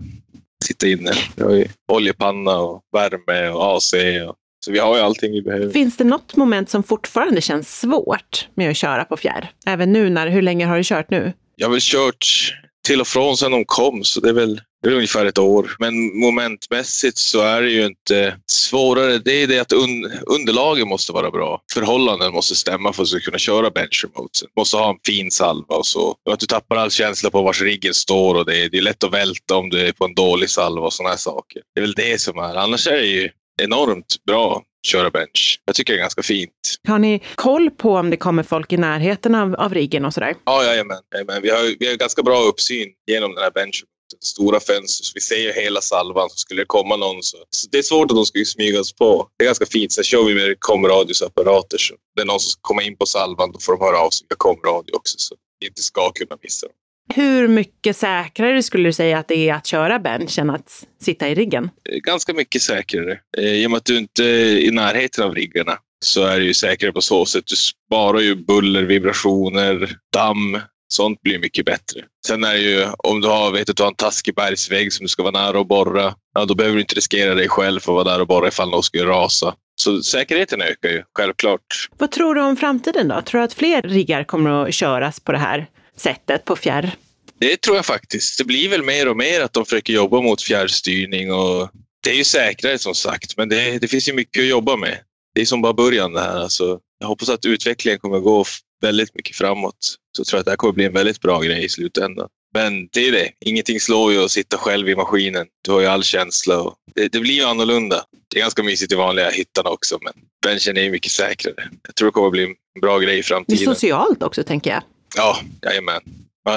Sitta 0.65 0.87
inne. 0.87 1.13
Vi 1.37 1.43
har 1.43 1.51
ju 1.51 1.67
oljepanna 1.93 2.57
och 2.57 2.83
värme 2.93 3.49
och 3.49 3.77
AC. 3.77 3.95
Och, 4.29 4.37
så 4.65 4.73
vi 4.73 4.79
har 4.79 4.97
ju 4.97 5.03
allting 5.03 5.33
vi 5.33 5.43
behöver. 5.43 5.71
Finns 5.71 5.97
det 5.97 6.05
något 6.05 6.37
moment 6.37 6.71
som 6.71 6.83
fortfarande 6.83 7.41
känns 7.41 7.81
svårt 7.81 8.49
med 8.55 8.71
att 8.71 8.77
köra 8.77 9.05
på 9.05 9.17
fjärr? 9.17 9.51
Även 9.67 9.93
nu 9.93 10.11
när, 10.11 10.29
hur 10.29 10.43
länge 10.43 10.67
har 10.67 10.77
du 10.77 10.85
kört 10.85 11.11
nu? 11.11 11.33
Jag 11.57 11.67
har 11.67 11.73
väl 11.73 11.81
kört 11.83 12.55
till 12.87 13.01
och 13.01 13.07
från 13.07 13.37
sedan 13.37 13.53
de 13.53 13.65
kom, 13.65 14.05
så 14.05 14.21
det 14.21 14.29
är 14.29 14.33
väl 14.33 14.61
det 14.85 14.91
är 14.91 14.95
ungefär 14.95 15.27
ett 15.27 15.39
år. 15.39 15.77
Men 15.79 16.19
momentmässigt 16.19 17.19
så 17.19 17.41
är 17.41 17.63
det 17.63 17.71
ju 17.71 17.87
inte 17.87 18.37
svårare. 18.47 19.19
Det 19.19 19.43
är 19.43 19.47
det 19.47 19.59
att 19.59 19.73
un 19.73 20.13
underlagen 20.27 20.89
måste 20.89 21.13
vara 21.13 21.31
bra. 21.31 21.63
Förhållanden 21.73 22.33
måste 22.33 22.55
stämma 22.55 22.93
för 22.93 23.03
att 23.03 23.09
du 23.09 23.21
ska 23.21 23.25
kunna 23.25 23.39
köra 23.39 23.71
bench 23.71 24.05
remote. 24.05 24.41
Du 24.43 24.61
måste 24.61 24.77
ha 24.77 24.91
en 24.91 24.99
fin 25.07 25.31
salva 25.31 25.75
och 25.75 25.87
så. 25.87 26.15
Och 26.27 26.33
att 26.33 26.41
du 26.41 26.47
tappar 26.47 26.77
all 26.77 26.91
känsla 26.91 27.31
på 27.31 27.43
var 27.43 27.53
riggen 27.53 27.95
står 27.95 28.35
och 28.35 28.47
det 28.47 28.57
är, 28.57 28.69
det 28.69 28.79
är 28.79 28.83
lätt 28.83 29.05
att 29.05 29.13
välta 29.13 29.57
om 29.57 29.71
du 29.71 29.81
är 29.81 29.93
på 29.93 30.05
en 30.05 30.15
dålig 30.15 30.51
salva 30.51 30.87
och 30.87 30.93
sådana 30.93 31.11
här 31.11 31.19
saker. 31.19 31.63
Det 31.75 31.81
är 31.81 31.83
väl 31.83 31.95
det 31.95 32.21
som 32.21 32.39
är. 32.39 32.55
Annars 32.55 32.87
är 32.87 32.97
det 32.97 33.07
ju 33.07 33.31
enormt 33.63 34.17
bra 34.27 34.63
köra 34.87 35.11
bench. 35.11 35.61
Jag 35.65 35.75
tycker 35.75 35.93
det 35.93 35.99
är 35.99 36.01
ganska 36.01 36.23
fint. 36.23 36.51
Har 36.89 36.99
ni 36.99 37.23
koll 37.35 37.71
på 37.71 37.95
om 37.95 38.11
det 38.11 38.17
kommer 38.17 38.43
folk 38.43 38.73
i 38.73 38.77
närheten 38.77 39.35
av, 39.35 39.55
av 39.55 39.75
riggen 39.75 40.05
och 40.05 40.15
sådär? 40.15 40.35
Ja, 40.45 40.65
jajamän. 40.65 40.99
jajamän. 41.13 41.43
Vi, 41.43 41.51
har, 41.51 41.79
vi 41.79 41.87
har 41.87 41.95
ganska 41.95 42.23
bra 42.23 42.41
uppsyn 42.41 42.89
genom 43.07 43.35
den 43.35 43.45
här 43.45 43.51
benchen 43.51 43.87
stora 44.21 44.61
fönster 44.61 45.05
så 45.05 45.13
vi 45.15 45.21
ser 45.21 45.37
ju 45.37 45.53
hela 45.53 45.81
salvan. 45.81 46.31
Så 46.31 46.37
skulle 46.37 46.63
det 46.63 46.67
komma 46.67 46.97
någon 46.97 47.23
så, 47.23 47.37
så 47.51 47.69
det 47.71 47.79
är 47.79 47.83
svårt 47.83 48.11
att 48.11 48.17
de 48.17 48.27
ska 48.27 48.45
smygas 48.45 48.93
på. 48.93 49.29
Det 49.39 49.45
är 49.45 49.47
ganska 49.47 49.67
fint. 49.67 49.93
Sen 49.93 50.05
kör 50.05 50.25
vi 50.25 50.35
med 50.35 50.57
komradiosapparater 50.59 51.79
så 51.79 51.95
det 52.17 52.23
är 52.23 52.27
någon 52.27 52.41
som 52.41 52.51
ska 52.51 52.61
komma 52.61 52.83
in 52.83 52.97
på 52.97 53.07
salvan 53.07 53.53
då 53.53 53.59
får 53.59 53.73
de 53.73 53.85
höra 53.85 53.99
av 53.99 54.11
sig 54.11 54.27
via 54.31 54.37
komradio 54.37 54.93
också 54.93 55.19
så 55.19 55.35
vi 55.61 55.67
inte 55.67 55.83
ska 55.83 56.11
kunna 56.11 56.39
missa 56.43 56.67
dem. 56.67 56.77
Hur 57.15 57.49
mycket 57.49 57.97
säkrare 57.97 58.63
skulle 58.63 58.89
du 58.89 58.93
säga 58.93 59.19
att 59.19 59.29
det 59.29 59.49
är 59.49 59.55
att 59.55 59.67
köra 59.67 59.99
bench 59.99 60.39
än 60.39 60.51
att 60.51 60.87
sitta 61.03 61.29
i 61.29 61.35
riggen? 61.35 61.71
Ganska 62.05 62.35
mycket 62.35 62.63
säkrare. 62.63 63.19
Eh, 63.39 63.45
I 63.45 63.67
och 63.67 63.71
med 63.71 63.79
att 63.79 63.85
du 63.85 63.99
inte 63.99 64.25
är 64.25 64.59
i 64.59 64.71
närheten 64.71 65.25
av 65.25 65.35
riggarna 65.35 65.79
så 66.05 66.25
är 66.25 66.41
det 66.41 66.47
ju 66.47 66.55
säkrare 66.55 66.93
på 66.93 67.01
så 67.01 67.27
sätt. 67.27 67.45
Du 67.47 67.57
sparar 67.57 68.21
ju 68.21 68.35
buller, 68.35 68.83
vibrationer, 68.83 69.97
damm, 70.13 70.59
Sånt 70.89 71.23
blir 71.23 71.39
mycket 71.39 71.67
bättre. 71.67 72.01
Sen 72.27 72.45
är 72.45 72.53
det 72.53 72.61
ju 72.61 72.87
om 72.99 73.21
du 73.21 73.29
har, 73.29 73.53
vet 73.53 73.71
att 73.71 73.77
du 73.77 73.83
har 73.83 73.91
en 73.91 73.95
taskig 73.95 74.35
bergsvägg 74.35 74.93
som 74.93 75.05
du 75.05 75.09
ska 75.09 75.23
vara 75.23 75.33
nära 75.33 75.59
och 75.59 75.67
borra. 75.67 76.15
Ja, 76.35 76.45
då 76.45 76.55
behöver 76.55 76.75
du 76.75 76.81
inte 76.81 76.95
riskera 76.95 77.35
dig 77.35 77.49
själv 77.49 77.81
för 77.81 77.93
att 77.93 78.07
vara 78.07 78.15
där 78.15 78.21
och 78.21 78.27
borra 78.27 78.49
ifall 78.49 78.71
något 78.71 78.85
skulle 78.85 79.05
rasa. 79.05 79.55
Så 79.83 80.03
säkerheten 80.03 80.63
ökar 80.63 80.89
ju, 80.89 81.03
självklart. 81.19 81.89
Vad 81.99 82.11
tror 82.11 82.35
du 82.35 82.43
om 82.43 82.57
framtiden 82.57 83.09
då? 83.09 83.23
Tror 83.23 83.39
du 83.39 83.45
att 83.45 83.55
fler 83.55 83.83
riggar 83.83 84.25
kommer 84.25 84.51
att 84.51 84.75
köras 84.75 85.21
på 85.21 85.33
det 85.33 85.39
här 85.39 85.67
sättet 85.97 86.45
på 86.45 86.57
fjärr? 86.57 86.97
Det 87.39 87.61
tror 87.61 87.77
jag 87.77 87.87
faktiskt. 87.87 88.39
Det 88.39 88.45
blir 88.45 88.69
väl 88.69 88.83
mer 88.83 89.09
och 89.09 89.17
mer 89.17 89.41
att 89.41 89.53
de 89.53 89.65
försöker 89.65 89.93
jobba 89.93 90.21
mot 90.21 90.43
fjärrstyrning 90.43 91.33
och 91.33 91.71
det 92.05 92.11
är 92.11 92.15
ju 92.15 92.25
säkrare 92.25 92.79
som 92.79 92.95
sagt, 92.95 93.37
men 93.37 93.49
det, 93.49 93.79
det 93.79 93.89
finns 93.89 94.09
ju 94.09 94.13
mycket 94.13 94.41
att 94.41 94.49
jobba 94.49 94.77
med. 94.77 94.99
Det 95.35 95.41
är 95.41 95.47
som 95.47 95.63
bara 95.63 95.73
början 95.73 96.13
det 96.13 96.21
här. 96.21 96.37
Alltså, 96.37 96.79
jag 97.01 97.07
hoppas 97.07 97.29
att 97.29 97.47
utvecklingen 97.47 97.99
kommer 97.99 98.19
gå 98.19 98.45
väldigt 98.83 99.15
mycket 99.15 99.37
framåt. 99.37 99.97
Så 100.17 100.25
tror 100.25 100.37
jag 100.39 100.41
att 100.41 100.45
det 100.45 100.51
här 100.51 100.57
kommer 100.57 100.73
bli 100.73 100.85
en 100.85 100.93
väldigt 100.93 101.21
bra 101.21 101.41
grej 101.41 101.65
i 101.65 101.69
slutändan. 101.69 102.29
Men 102.55 102.89
det 102.93 103.09
är 103.09 103.13
det. 103.13 103.31
Ingenting 103.45 103.81
slår 103.81 104.13
ju 104.13 104.25
att 104.25 104.31
sitta 104.31 104.57
själv 104.57 104.89
i 104.89 104.97
maskinen. 104.97 105.47
Du 105.65 105.73
har 105.73 105.81
ju 105.81 105.87
all 105.87 106.03
känsla. 106.03 106.61
Och 106.61 106.75
det, 106.95 107.13
det, 107.13 107.21
blir 107.21 107.35
ju 107.35 107.45
annorlunda. 107.45 108.05
Det 108.31 108.39
är 108.39 108.41
ganska 108.41 108.63
mysigt 108.63 108.93
i 108.93 108.95
vanliga 108.95 109.31
hyttarna 109.31 109.71
också, 109.71 109.99
men 110.03 110.13
benchen 110.47 110.77
är 110.77 110.83
ju 110.83 110.91
mycket 110.91 111.13
säkrare. 111.13 111.69
Jag 111.87 111.95
tror 111.95 112.09
det 112.09 112.13
kommer 112.13 112.31
bli 112.31 112.45
en 112.45 112.81
bra 112.81 112.99
grej 112.99 113.19
i 113.19 113.23
framtiden. 113.23 113.59
Det 113.59 113.65
är 113.65 113.75
socialt 113.75 114.23
också, 114.23 114.43
tänker 114.43 114.71
jag. 114.71 114.83
Ja, 115.17 115.41
jajamän. 115.63 116.01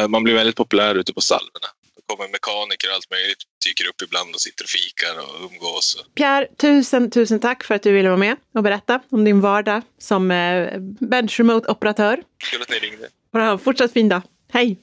Man 0.09 0.23
blir 0.23 0.33
väldigt 0.33 0.55
populär 0.55 0.95
ute 0.95 1.13
på 1.13 1.21
salverna 1.21 1.67
kommer 2.07 2.31
mekaniker 2.31 2.87
och 2.89 2.95
allt 2.95 3.11
möjligt 3.11 3.41
dyker 3.65 3.89
upp 3.89 4.01
ibland 4.01 4.35
och 4.35 4.41
sitter 4.41 4.63
och 4.63 4.69
fikar 4.69 5.15
och 5.23 5.51
umgås. 5.51 6.05
Pierre, 6.15 6.47
tusen, 6.57 7.11
tusen 7.11 7.39
tack 7.39 7.63
för 7.63 7.75
att 7.75 7.83
du 7.83 7.91
ville 7.91 8.09
vara 8.09 8.17
med 8.17 8.35
och 8.53 8.63
berätta 8.63 8.99
om 9.09 9.23
din 9.23 9.41
vardag 9.41 9.81
som 9.97 10.31
eh, 10.31 10.79
bench 10.99 11.39
remote-operatör. 11.39 12.23
Kul 12.51 12.61
att 12.61 12.69
ni 12.69 12.75
ringde. 12.75 13.07
Ha 13.33 13.51
en 13.51 13.59
fortsatt 13.59 13.93
fin 13.93 14.09
dag. 14.09 14.21
Hej! 14.51 14.77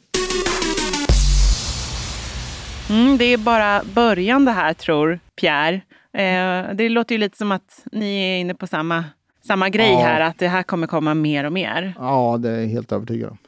Mm, 2.90 3.18
det 3.18 3.24
är 3.24 3.36
bara 3.36 3.82
början 3.84 4.44
det 4.44 4.52
här, 4.52 4.74
tror 4.74 5.20
Pierre. 5.40 5.80
Eh, 6.12 6.74
det 6.74 6.88
låter 6.88 7.14
ju 7.14 7.18
lite 7.18 7.36
som 7.36 7.52
att 7.52 7.82
ni 7.92 8.34
är 8.34 8.38
inne 8.38 8.54
på 8.54 8.66
samma, 8.66 9.04
samma 9.46 9.68
grej 9.68 9.90
ja. 9.90 10.00
här, 10.00 10.20
att 10.20 10.38
det 10.38 10.48
här 10.48 10.62
kommer 10.62 10.86
komma 10.86 11.14
mer 11.14 11.44
och 11.44 11.52
mer. 11.52 11.94
Ja, 11.98 12.36
det 12.40 12.50
är 12.50 12.60
jag 12.60 12.68
helt 12.68 12.92
övertygad 12.92 13.30
om. 13.30 13.38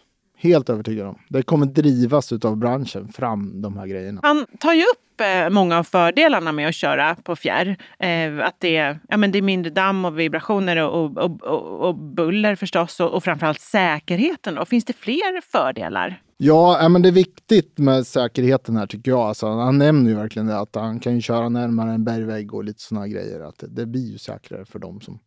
Helt 0.47 0.71
övertygad 0.71 1.07
om. 1.07 1.19
Det 1.29 1.43
kommer 1.43 1.67
drivas 1.67 2.33
av 2.33 2.57
branschen 2.57 3.09
fram, 3.09 3.63
de 3.63 3.77
här 3.77 3.87
grejerna. 3.87 4.21
Han 4.23 4.47
tar 4.59 4.73
ju 4.73 4.83
upp 4.83 5.21
eh, 5.21 5.51
många 5.51 5.79
av 5.79 5.85
fördelarna 5.85 6.53
med 6.53 6.69
att 6.69 6.75
köra 6.75 7.15
på 7.15 7.37
fjärr. 7.37 7.77
Eh, 7.99 8.47
att 8.47 8.57
det 8.59 8.77
är, 8.77 8.99
ja, 9.09 9.17
men 9.17 9.33
det 9.33 9.39
är 9.39 9.43
mindre 9.43 9.71
damm 9.71 10.05
och 10.05 10.19
vibrationer 10.19 10.77
och, 10.77 11.19
och, 11.19 11.43
och, 11.43 11.89
och 11.89 11.95
buller 11.95 12.57
förstås 12.57 13.01
och, 13.01 13.15
och 13.15 13.25
framförallt 13.25 13.61
säkerheten. 13.61 14.55
Då. 14.55 14.65
Finns 14.65 14.85
det 14.85 14.93
fler 14.93 15.41
fördelar? 15.41 16.23
Ja, 16.39 16.89
men 16.89 17.03
det 17.03 17.09
är 17.09 17.13
viktigt 17.13 17.79
med 17.79 18.07
säkerheten 18.07 18.77
här 18.77 18.87
tycker 18.87 19.11
jag. 19.11 19.21
Alltså, 19.21 19.47
han 19.47 19.79
nämner 19.79 20.11
ju 20.11 20.17
verkligen 20.17 20.47
det 20.47 20.59
att 20.59 20.75
han 20.75 21.01
kan 21.01 21.15
ju 21.15 21.21
köra 21.21 21.49
närmare 21.49 21.93
en 21.93 22.05
bergvägg 22.05 22.55
och 22.55 22.65
lite 22.65 22.83
sådana 22.83 23.09
grejer. 23.09 23.41
Att 23.41 23.59
det, 23.59 23.67
det 23.67 23.87
blir 23.87 24.13
ju 24.13 24.19
säkrare 24.19 24.65
för 24.65 24.79
dem 24.79 25.01
som... 25.01 25.19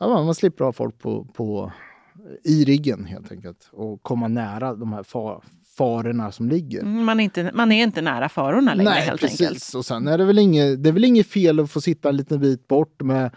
Ja, 0.00 0.24
man 0.24 0.34
slipper 0.34 0.64
ha 0.64 0.72
folk 0.72 0.98
på, 0.98 1.24
på 1.24 1.72
i 2.44 2.64
riggen 2.64 3.04
helt 3.04 3.32
enkelt 3.32 3.68
och 3.72 4.02
komma 4.02 4.28
nära 4.28 4.74
de 4.74 4.92
här 4.92 5.02
far, 5.02 5.42
farorna 5.78 6.32
som 6.32 6.48
ligger. 6.48 6.80
Mm, 6.80 7.04
man 7.04 7.20
är, 7.20 7.24
inte, 7.24 7.50
man 7.54 7.72
är 7.72 7.82
inte 7.82 8.02
nära 8.02 8.28
farorna 8.28 8.74
längre 8.74 8.90
Nej, 8.90 9.02
helt 9.02 9.20
precis. 9.20 9.40
enkelt. 9.40 9.74
Och 9.74 9.84
sen 9.84 10.08
är 10.08 10.18
det 10.18 10.24
väl 10.24 10.38
inget, 10.38 10.82
det 10.82 10.88
är 10.88 10.92
väl 10.92 11.04
inget 11.04 11.26
fel 11.26 11.60
att 11.60 11.70
få 11.70 11.80
sitta 11.80 12.08
en 12.08 12.16
liten 12.16 12.40
bit 12.40 12.68
bort 12.68 13.02
med, 13.02 13.30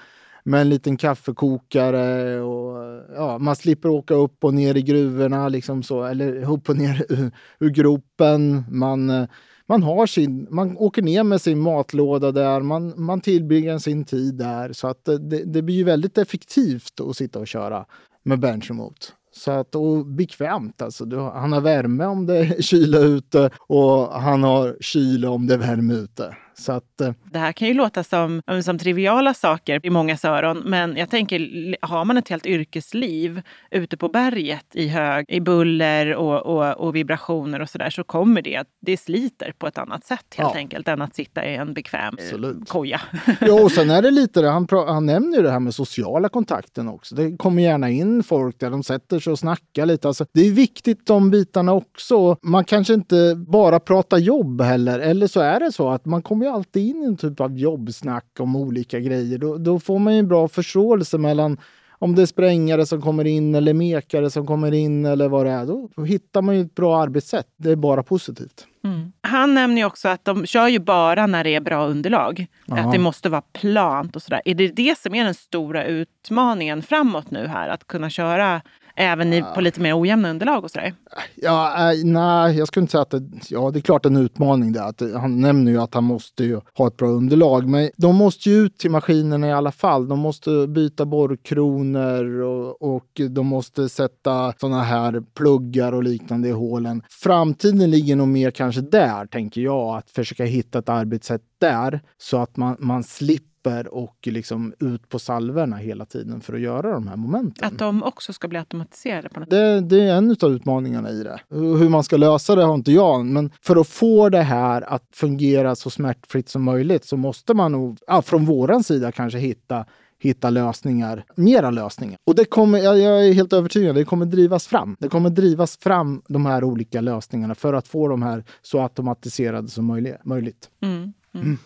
med 0.43 0.61
en 0.61 0.69
liten 0.69 0.97
kaffekokare 0.97 2.39
och 2.41 3.03
ja, 3.15 3.37
man 3.37 3.55
slipper 3.55 3.89
åka 3.89 4.13
upp 4.13 4.43
och 4.43 4.53
ner 4.53 4.77
i 4.77 4.81
gruvorna 4.81 5.49
liksom 5.49 5.83
så, 5.83 6.03
eller 6.03 6.51
upp 6.51 6.69
och 6.69 6.77
ner 6.77 7.05
ur, 7.09 7.31
ur 7.59 7.69
gropen. 7.69 8.63
Man 8.71 9.27
man, 9.69 9.83
har 9.83 10.05
sin, 10.05 10.47
man 10.49 10.77
åker 10.77 11.01
ner 11.01 11.23
med 11.23 11.41
sin 11.41 11.59
matlåda 11.59 12.31
där, 12.31 12.61
man, 12.61 12.93
man 12.97 13.21
tillbringar 13.21 13.77
sin 13.77 14.05
tid 14.05 14.35
där. 14.35 14.73
Så 14.73 14.87
att 14.87 15.05
det, 15.05 15.43
det 15.45 15.61
blir 15.61 15.75
ju 15.75 15.83
väldigt 15.83 16.17
effektivt 16.17 16.99
att 16.99 17.17
sitta 17.17 17.39
och 17.39 17.47
köra 17.47 17.85
med 18.27 18.39
bench 18.39 18.71
emot. 18.71 19.13
Så 19.31 19.51
att, 19.51 19.75
och 19.75 20.05
bekvämt 20.05 20.81
alltså. 20.81 21.05
Du, 21.05 21.19
han 21.19 21.53
har 21.53 21.61
värme 21.61 22.05
om 22.05 22.25
det 22.25 22.37
är 22.57 22.61
kyla 22.61 22.97
ute 22.97 23.49
och 23.59 24.07
han 24.21 24.43
har 24.43 24.77
kyla 24.79 25.29
om 25.29 25.47
det 25.47 25.53
är 25.53 25.57
värme 25.57 25.93
ute. 25.93 26.35
Så 26.59 26.71
att, 26.71 27.01
eh, 27.01 27.11
Det 27.31 27.39
här 27.39 27.51
kan 27.51 27.67
ju 27.67 27.73
låta 27.73 28.03
som, 28.03 28.41
som 28.63 28.77
triviala 28.79 29.33
saker 29.33 29.79
i 29.83 29.89
många 29.89 30.17
öron, 30.23 30.57
men 30.65 30.97
jag 30.97 31.09
tänker, 31.09 31.39
har 31.85 32.05
man 32.05 32.17
ett 32.17 32.29
helt 32.29 32.45
yrkesliv 32.45 33.41
ute 33.71 33.97
på 33.97 34.09
berget 34.09 34.65
i 34.73 34.87
hög, 34.87 35.25
i 35.27 35.39
buller 35.39 36.15
och, 36.15 36.45
och, 36.45 36.77
och 36.87 36.95
vibrationer 36.95 37.59
och 37.61 37.69
sådär, 37.69 37.89
så 37.89 38.03
kommer 38.03 38.41
det 38.41 38.55
att 38.57 38.67
det 38.81 38.97
sliter 38.97 39.53
på 39.57 39.67
ett 39.67 39.77
annat 39.77 40.05
sätt 40.05 40.25
helt 40.37 40.49
Ja. 40.53 40.57
enkelt 40.59 40.87
än 40.87 41.01
att 41.01 41.15
sitta 41.15 41.45
i 41.45 41.55
en 41.55 41.73
bekväm 41.73 42.01
eh, 42.01 42.23
Absolut. 42.25 42.69
koja. 42.69 43.01
Ja, 43.41 43.53
och 43.63 43.71
sen 43.71 43.89
är 43.89 44.01
det 44.01 44.11
lite 44.21 44.41
det, 44.41 44.49
han, 44.49 44.67
han 44.71 45.05
nämner 45.05 45.37
ju 45.37 45.43
det 45.43 45.51
här 45.51 45.59
med 45.59 45.73
sociala 45.75 46.29
kontakten 46.29 46.87
också. 46.87 47.15
Det 47.15 47.37
kommer 47.37 47.63
gärna 47.63 47.89
in 47.89 48.23
folk 48.23 48.59
där 48.59 48.69
de 48.71 48.83
sätter 48.83 49.19
sig 49.19 49.31
och 49.31 49.39
snackar 49.39 49.85
lite. 49.85 50.07
Alltså, 50.07 50.25
det 50.33 50.41
är 50.47 50.51
viktigt 50.51 51.05
de 51.07 51.29
bitarna 51.31 51.73
också. 51.73 52.37
Man 52.41 52.63
kanske 52.65 52.93
inte 52.93 53.35
bara 53.47 53.79
pratar 53.79 54.17
jobb 54.17 54.61
heller. 54.61 54.99
Eller 54.99 55.27
så 55.27 55.39
är 55.39 55.59
det 55.59 55.71
så 55.71 55.89
att 55.89 56.05
man 56.05 56.21
kommer 56.21 56.46
ju 56.47 56.53
alltid 56.53 56.89
in 56.89 57.03
en 57.03 57.17
typ 57.17 57.39
av 57.39 57.57
jobbsnack 57.57 58.25
om 58.39 58.55
olika 58.55 58.99
grejer. 58.99 59.37
Då, 59.37 59.57
då 59.57 59.79
får 59.79 59.99
man 59.99 60.13
ju 60.13 60.19
en 60.19 60.27
bra 60.27 60.47
förståelse 60.47 61.17
mellan 61.17 61.57
om 61.99 62.15
det 62.15 62.21
är 62.21 62.25
sprängare 62.25 62.85
som 62.85 63.01
kommer 63.01 63.27
in 63.27 63.55
eller 63.55 63.73
mekare 63.73 64.29
som 64.29 64.47
kommer 64.47 64.73
in 64.73 65.05
eller 65.05 65.29
vad 65.29 65.45
det 65.45 65.51
är. 65.51 65.65
Då, 65.65 66.03
hittar 66.03 66.41
man 66.41 66.55
ju 66.55 66.61
ett 66.61 66.75
bra 66.75 67.01
arbetssätt. 67.01 67.47
Det 67.57 67.71
är 67.71 67.75
bara 67.75 68.03
positivt. 68.03 68.67
Mm. 68.83 69.11
Han 69.21 69.53
nämner 69.53 69.77
ju 69.77 69.85
också 69.85 70.07
att 70.07 70.25
de 70.25 70.45
kör 70.45 70.67
ju 70.67 70.79
bara 70.79 71.27
när 71.27 71.43
det 71.43 71.55
är 71.55 71.61
bra 71.61 71.87
underlag. 71.87 72.47
Ja. 72.65 72.77
Att 72.77 72.91
det 72.91 72.99
måste 72.99 73.29
vara 73.29 73.41
plant 73.41 74.15
och 74.15 74.21
sådär. 74.21 74.41
Är 74.45 74.55
det 74.55 74.67
det 74.67 74.97
som 74.97 75.15
är 75.15 75.23
den 75.23 75.33
stora 75.33 75.85
utmaningen 75.85 76.81
framåt 76.81 77.31
nu 77.31 77.47
här? 77.47 77.69
Att 77.69 77.87
kunna 77.87 78.09
köra 78.09 78.61
även 78.97 79.33
i, 79.33 79.43
på 79.55 79.61
lite 79.61 79.81
mer 79.81 80.01
ojämna 80.01 80.29
underlag 80.29 80.63
och 80.63 80.71
sådär? 80.71 80.93
Ja, 81.35 81.91
äh, 81.93 82.05
nej, 82.05 82.57
jag 82.57 82.67
skulle 82.67 82.81
inte 82.81 82.91
säga 82.91 83.01
att 83.01 83.09
det, 83.09 83.23
ja, 83.49 83.71
det 83.71 83.79
är 83.79 83.81
klart 83.81 84.05
en 84.05 84.17
utmaning 84.17 84.71
där. 84.71 84.81
Att, 84.81 85.01
han 85.15 85.41
nämner 85.41 85.71
ju 85.71 85.81
att 85.81 85.93
han 85.93 86.03
måste 86.03 86.43
ju 86.43 86.59
ha 86.77 86.87
ett 86.87 86.97
bra 86.97 87.07
underlag, 87.07 87.67
men 87.67 87.89
de 87.97 88.15
måste 88.15 88.49
ju 88.49 88.55
ut 88.55 88.77
till 88.77 88.91
maskinerna 88.91 89.47
i 89.47 89.51
alla 89.51 89.71
fall. 89.71 90.07
De 90.07 90.19
måste 90.19 90.67
byta 90.67 91.05
borrkronor 91.05 92.41
och, 92.41 92.81
och 92.95 93.21
de 93.29 93.47
måste 93.47 93.89
sätta 93.89 94.53
sådana 94.57 94.83
här 94.83 95.23
pluggar 95.35 95.91
och 95.91 96.03
liknande 96.03 96.47
i 96.47 96.51
hålen. 96.51 97.03
Framtiden 97.09 97.91
ligger 97.91 98.15
nog 98.15 98.27
mer 98.27 98.51
kanske 98.51 98.81
där, 98.81 99.25
tänker 99.25 99.61
jag, 99.61 99.97
att 99.97 100.09
försöka 100.09 100.45
hitta 100.45 100.79
ett 100.79 100.89
arbetssätt 100.89 101.41
där 101.59 102.01
så 102.17 102.37
att 102.37 102.57
man, 102.57 102.75
man 102.79 103.03
slipper 103.03 103.46
och 103.87 104.17
liksom 104.31 104.73
ut 104.79 105.09
på 105.09 105.19
salverna 105.19 105.77
hela 105.77 106.05
tiden 106.05 106.41
för 106.41 106.53
att 106.53 106.59
göra 106.59 106.91
de 106.91 107.07
här 107.07 107.15
momenten. 107.15 107.67
Att 107.67 107.79
de 107.79 108.03
också 108.03 108.33
ska 108.33 108.47
bli 108.47 108.59
automatiserade 108.59 109.29
på 109.29 109.39
något 109.39 109.49
Det, 109.49 109.81
det 109.81 110.01
är 110.01 110.15
en 110.15 110.35
av 110.41 110.51
utmaningarna 110.51 111.09
i 111.09 111.23
det. 111.23 111.39
Hur 111.49 111.89
man 111.89 112.03
ska 112.03 112.17
lösa 112.17 112.55
det 112.55 112.63
har 112.63 112.73
inte 112.73 112.91
jag, 112.91 113.25
men 113.25 113.51
för 113.61 113.75
att 113.75 113.87
få 113.87 114.29
det 114.29 114.41
här 114.41 114.81
att 114.81 115.03
fungera 115.13 115.75
så 115.75 115.89
smärtfritt 115.89 116.49
som 116.49 116.63
möjligt 116.63 117.05
så 117.05 117.17
måste 117.17 117.53
man 117.53 117.71
nog, 117.71 117.97
ja, 118.07 118.21
från 118.21 118.45
våran 118.45 118.83
sida 118.83 119.11
kanske 119.11 119.39
hitta 119.39 119.85
hitta 120.19 120.49
lösningar, 120.49 121.23
mera 121.35 121.71
lösningar. 121.71 122.17
Och 122.25 122.35
det 122.35 122.45
kommer, 122.45 122.79
jag, 122.79 122.99
är 122.99 123.33
helt 123.33 123.53
övertygad, 123.53 123.95
det 123.95 124.05
kommer 124.05 124.25
drivas 124.25 124.67
fram. 124.67 124.95
Det 124.99 125.09
kommer 125.09 125.29
drivas 125.29 125.77
fram 125.77 126.21
de 126.27 126.45
här 126.45 126.63
olika 126.63 127.01
lösningarna 127.01 127.55
för 127.55 127.73
att 127.73 127.87
få 127.87 128.07
de 128.07 128.21
här 128.21 128.43
så 128.61 128.81
automatiserade 128.81 129.67
som 129.67 129.85
möjligt. 129.85 130.25
möjligt. 130.25 130.69
Mm. 130.81 131.13
Mm. 131.33 131.57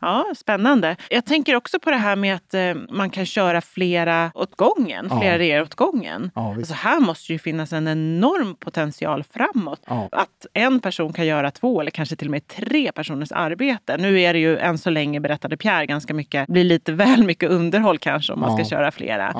Ja, 0.00 0.26
spännande. 0.36 0.96
Jag 1.10 1.24
tänker 1.24 1.56
också 1.56 1.78
på 1.80 1.90
det 1.90 1.96
här 1.96 2.16
med 2.16 2.34
att 2.34 2.54
eh, 2.54 2.74
man 2.90 3.10
kan 3.10 3.26
köra 3.26 3.60
flera 3.60 4.30
åt 4.34 4.56
gången, 4.56 5.06
Ja. 5.10 5.20
flera 5.20 5.38
reor 5.38 5.62
åt 5.62 5.74
gången. 5.74 6.30
Ja. 6.34 6.54
Alltså 6.54 6.74
här 6.74 7.00
måste 7.00 7.32
ju 7.32 7.38
finnas 7.38 7.72
en 7.72 7.88
enorm 7.88 8.54
potential 8.54 9.24
framåt. 9.30 9.80
Ja. 9.86 10.08
Att 10.12 10.46
en 10.52 10.80
person 10.80 11.12
kan 11.12 11.26
göra 11.26 11.50
två 11.50 11.80
eller 11.80 11.90
kanske 11.90 12.16
till 12.16 12.26
och 12.28 12.30
med 12.30 12.46
tre 12.46 12.92
personers 12.92 13.32
arbete. 13.32 13.96
Nu 13.96 14.20
är 14.20 14.32
det 14.32 14.38
ju 14.38 14.58
än 14.58 14.78
så 14.78 14.90
länge, 14.90 15.20
berättade 15.20 15.56
Pierre, 15.56 15.86
ganska 15.86 16.14
mycket, 16.14 16.46
blir 16.46 16.64
lite 16.64 16.92
väl 17.00 17.24
mycket 17.24 17.50
underhåll 17.50 17.98
kanske 17.98 18.32
om 18.32 18.40
man 18.40 18.56
ska 18.56 18.64
köra 18.76 18.90
flera. 18.90 19.32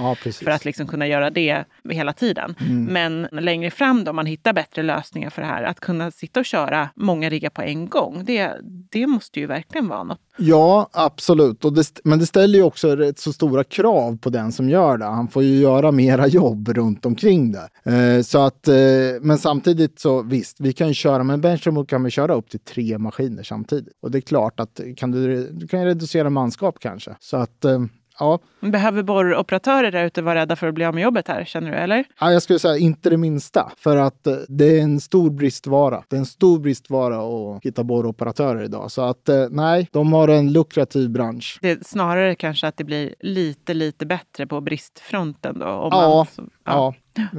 För 0.44 0.50
att 0.50 0.64
liksom 0.64 0.86
kunna 0.86 1.06
göra 1.06 1.30
det 1.30 1.64
hela 1.90 2.12
tiden. 2.12 2.54
Mm. 2.60 2.84
Men 2.84 3.44
längre 3.44 3.70
fram 3.70 4.04
då, 4.04 4.10
om 4.10 4.16
man 4.16 4.26
hittar 4.26 4.52
bättre 4.52 4.82
lösningar 4.82 5.30
för 5.30 5.42
det 5.42 5.48
här, 5.48 5.62
att 5.62 5.80
kunna 5.80 6.10
sitta 6.10 6.40
och 6.40 6.46
köra 6.46 6.88
många 6.94 7.30
riggar 7.30 7.50
på 7.50 7.62
en 7.62 7.88
gång, 7.88 8.24
det, 8.24 8.52
det 8.90 9.06
måste 9.06 9.40
ju 9.40 9.46
verkligen 9.46 9.88
vara 9.88 10.02
något. 10.04 10.20
Ja, 10.50 10.88
absolut. 10.92 11.64
Och 11.64 11.72
det, 11.72 12.00
men 12.04 12.18
det 12.18 12.26
ställer 12.26 12.58
ju 12.58 12.64
också 12.64 12.96
rätt 12.96 13.18
så 13.18 13.32
stora 13.32 13.64
krav 13.64 14.18
på 14.18 14.30
den 14.30 14.52
som 14.52 14.68
gör 14.68 14.98
det. 14.98 15.04
Han 15.04 15.28
får 15.28 15.42
ju 15.42 15.56
göra 15.56 15.92
mera 15.92 16.26
jobb 16.28 16.68
runt 16.68 17.06
omkring 17.06 17.52
det. 17.52 17.68
Eh, 17.92 18.22
så 18.22 18.38
att, 18.38 18.68
eh, 18.68 18.74
men 19.20 19.38
samtidigt 19.38 20.00
så 20.00 20.22
visst, 20.22 20.60
vi 20.60 20.72
kan 20.72 20.88
ju 20.88 20.94
köra 20.94 21.22
med 21.22 21.44
en 21.44 21.86
kan 21.86 22.04
vi 22.04 22.10
köra 22.10 22.34
upp 22.34 22.50
till 22.50 22.60
tre 22.60 22.98
maskiner 22.98 23.42
samtidigt. 23.42 23.94
Och 24.02 24.10
det 24.10 24.18
är 24.18 24.22
klart 24.22 24.60
att 24.60 24.80
kan 24.96 25.10
du, 25.10 25.50
du 25.52 25.68
kan 25.68 25.80
ju 25.80 25.86
reducera 25.86 26.30
manskap 26.30 26.76
kanske. 26.80 27.16
Så 27.20 27.36
att 27.36 27.64
eh, 27.64 27.80
ja, 28.20 28.38
Behöver 28.60 29.02
borroperatörer 29.02 29.90
där 29.92 30.04
ute 30.04 30.22
vara 30.22 30.34
rädda 30.34 30.56
för 30.56 30.66
att 30.68 30.74
bli 30.74 30.84
av 30.84 30.94
med 30.94 31.02
jobbet 31.02 31.28
här, 31.28 31.44
känner 31.44 31.70
du? 31.70 31.76
Eller? 31.76 32.04
Ja, 32.20 32.32
jag 32.32 32.42
skulle 32.42 32.58
säga 32.58 32.76
inte 32.76 33.10
det 33.10 33.16
minsta. 33.16 33.72
För 33.76 33.96
att 33.96 34.26
eh, 34.26 34.34
det 34.48 34.78
är 34.78 34.82
en 34.82 35.00
stor 35.00 35.30
bristvara. 35.30 36.02
Det 36.08 36.16
är 36.16 36.20
en 36.20 36.26
stor 36.26 36.58
bristvara 36.58 37.16
att 37.56 37.64
hitta 37.64 37.84
borroperatörer 37.84 38.64
idag. 38.64 38.90
Så 38.90 39.02
att 39.02 39.28
eh, 39.28 39.46
nej, 39.50 39.88
de 39.92 40.12
har 40.12 40.28
en 40.28 40.52
lukrativ 40.52 41.10
bransch. 41.10 41.58
Det 41.62 41.70
är 41.70 41.78
snarare 41.82 42.34
kanske 42.34 42.66
att 42.68 42.76
det 42.76 42.84
blir 42.84 43.14
lite, 43.20 43.74
lite 43.74 44.06
bättre 44.06 44.46
på 44.46 44.60
bristfronten 44.60 45.58
då. 45.58 45.66
Om 45.66 45.88
Ja, 45.92 46.16
man, 46.16 46.26
så, 46.26 46.42
Ja. 46.64 46.94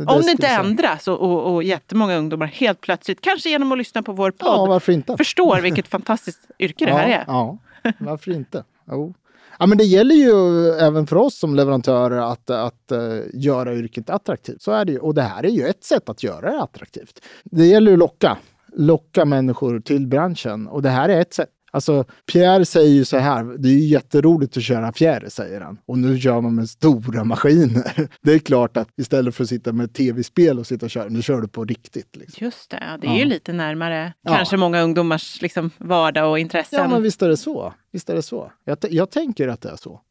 Om 0.07 0.21
det 0.21 0.31
inte 0.31 0.47
ändras 0.47 1.07
och, 1.07 1.19
och, 1.21 1.53
och 1.53 1.63
jättemånga 1.63 2.15
ungdomar 2.15 2.47
helt 2.47 2.81
plötsligt, 2.81 3.21
kanske 3.21 3.49
genom 3.49 3.71
att 3.71 3.77
lyssna 3.77 4.03
på 4.03 4.11
vår 4.11 4.33
Ja, 4.39 4.79
podd, 4.79 4.95
inte? 4.95 5.17
förstår 5.17 5.61
vilket 5.61 5.87
fantastiskt 5.87 6.39
yrke 6.59 6.85
det 6.85 6.91
här 6.93 7.07
är. 7.07 7.23
Ja, 7.27 7.57
varför 7.99 8.31
inte? 8.31 8.63
Jo. 8.91 9.13
Ja, 9.61 9.67
men 9.67 9.77
det 9.77 9.83
gäller 9.83 10.15
ju 10.15 10.69
även 10.69 11.07
för 11.07 11.15
oss 11.15 11.39
som 11.39 11.55
leverantörer 11.55 12.17
att, 12.31 12.49
att 12.49 12.91
uh, 12.91 13.21
göra 13.33 13.75
yrket 13.75 14.09
attraktivt. 14.09 14.61
Så 14.61 14.71
är 14.71 14.85
det 14.85 14.91
ju. 14.91 14.99
Och 14.99 15.13
det 15.13 15.21
här 15.21 15.45
är 15.45 15.49
ju 15.49 15.63
ett 15.63 15.83
sätt 15.83 16.09
att 16.09 16.23
göra 16.23 16.51
det 16.51 16.61
attraktivt. 16.61 17.21
Det 17.43 17.65
gäller 17.65 17.91
ju 17.91 17.95
att 17.95 17.99
locka, 17.99 18.37
locka 18.73 19.25
människor 19.25 19.79
till 19.79 20.07
branschen 20.07 20.67
och 20.67 20.81
det 20.81 20.89
här 20.89 21.09
är 21.09 21.21
ett 21.21 21.33
sätt. 21.33 21.49
Alltså, 21.73 22.05
Pierre 22.31 22.65
säger 22.65 22.89
ju 22.93 23.05
så 23.05 23.17
här, 23.17 23.43
det 23.57 23.69
är 23.69 23.73
ju 23.73 23.85
jätteroligt 23.85 24.57
att 24.57 24.63
köra 24.63 24.93
fjärr, 24.93 25.25
säger 25.29 25.61
han. 25.61 25.77
Och 25.85 25.97
nu 25.97 26.19
kör 26.19 26.41
man 26.41 26.55
med 26.55 26.69
stora 26.69 27.23
maskiner. 27.23 28.07
Det 28.21 28.33
är 28.33 28.39
klart 28.39 28.77
att 28.77 28.87
istället 28.97 29.35
för 29.35 29.43
att 29.43 29.49
sitta 29.49 29.71
med 29.73 29.93
tv-spel 29.93 30.59
och 30.59 30.67
sitta 30.67 30.85
och 30.85 30.89
köra, 30.89 31.09
nu 31.09 31.21
kör 31.21 31.41
du 31.41 31.47
på 31.47 31.65
riktigt. 31.65 32.15
Liksom. 32.15 32.45
Just 32.45 32.69
det, 32.71 32.77
ja, 32.91 32.97
det 32.97 33.07
är 33.07 33.11
Ja. 33.11 33.17
ju 33.19 33.25
lite 33.25 33.53
närmare 33.53 34.13
Ja. 34.21 34.35
kanske 34.35 34.57
många 34.57 34.81
ungdomars 34.81 35.41
liksom, 35.41 35.71
vardag 35.77 36.29
och 36.31 36.39
intressen. 36.39 36.79
Ja, 36.79 36.87
men 36.87 37.03
visst 37.03 37.21
är 37.21 37.29
det 37.29 37.37
så. 37.37 37.73
Visst 37.91 38.09
är 38.09 38.15
det 38.15 38.21
så. 38.21 38.51
Jag, 38.65 38.77
jag 38.89 39.11
tänker 39.11 39.47
att 39.47 39.61
det 39.61 39.69
är 39.69 39.75
så. 39.75 40.01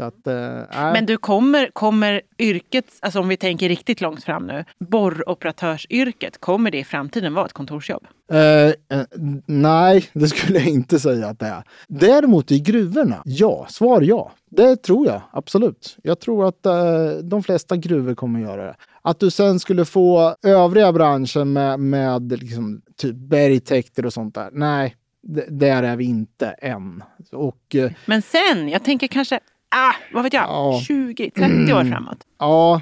Att, 0.00 0.20
nej. 0.24 0.92
Men 0.92 1.06
du, 1.06 1.16
kommer, 1.16 1.70
kommer 1.72 2.22
yrket, 2.38 2.86
alltså 3.00 3.20
om 3.20 3.28
vi 3.28 3.36
tänker 3.36 3.68
riktigt 3.68 4.00
långt 4.00 4.24
fram 4.24 4.46
nu, 4.46 4.64
borroperatörsyrket, 4.78 6.40
kommer 6.40 6.70
det 6.70 6.78
i 6.78 6.84
framtiden 6.84 7.34
vara 7.34 7.46
ett 7.46 7.52
kontorsjobb? 7.52 8.06
Eh, 8.32 8.98
eh, 8.98 9.06
nej, 9.46 10.04
det 10.12 10.28
skulle 10.28 10.58
jag 10.58 10.68
inte 10.68 11.00
säga 11.00 11.26
att 11.26 11.38
det 11.38 11.46
är. 11.46 11.64
Däremot 11.88 12.52
i 12.52 12.60
gruvorna, 12.60 13.22
ja. 13.24 13.66
Svar 13.70 14.00
ja. 14.02 14.32
Det 14.50 14.76
tror 14.76 15.06
jag 15.06 15.20
absolut. 15.32 15.96
Jag 16.02 16.20
tror 16.20 16.48
att 16.48 16.66
eh, 16.66 17.08
de 17.22 17.42
flesta 17.42 17.76
gruvor 17.76 18.14
kommer 18.14 18.40
göra 18.40 18.64
det. 18.64 18.76
Att 19.02 19.20
du 19.20 19.30
sen 19.30 19.60
skulle 19.60 19.84
få 19.84 20.36
övriga 20.42 20.92
branscher 20.92 21.44
med, 21.44 21.80
med 21.80 22.42
liksom, 22.42 22.82
typ 22.96 23.16
bergtäkter 23.16 24.06
och 24.06 24.12
sånt 24.12 24.34
där. 24.34 24.50
Nej, 24.52 24.96
där 25.48 25.82
är 25.82 25.96
vi 25.96 26.04
inte 26.04 26.46
än. 26.46 27.02
Och 27.32 27.76
Men 28.06 28.22
sen, 28.22 28.68
jag 28.68 28.84
tänker 28.84 29.06
kanske, 29.06 29.40
ah, 29.72 29.92
vad 30.12 30.22
vet 30.22 30.32
jag, 30.32 30.42
Ja. 30.42 30.80
20-30 30.88 31.72
år 31.80 31.84
framåt. 31.90 32.18
ja, 32.38 32.80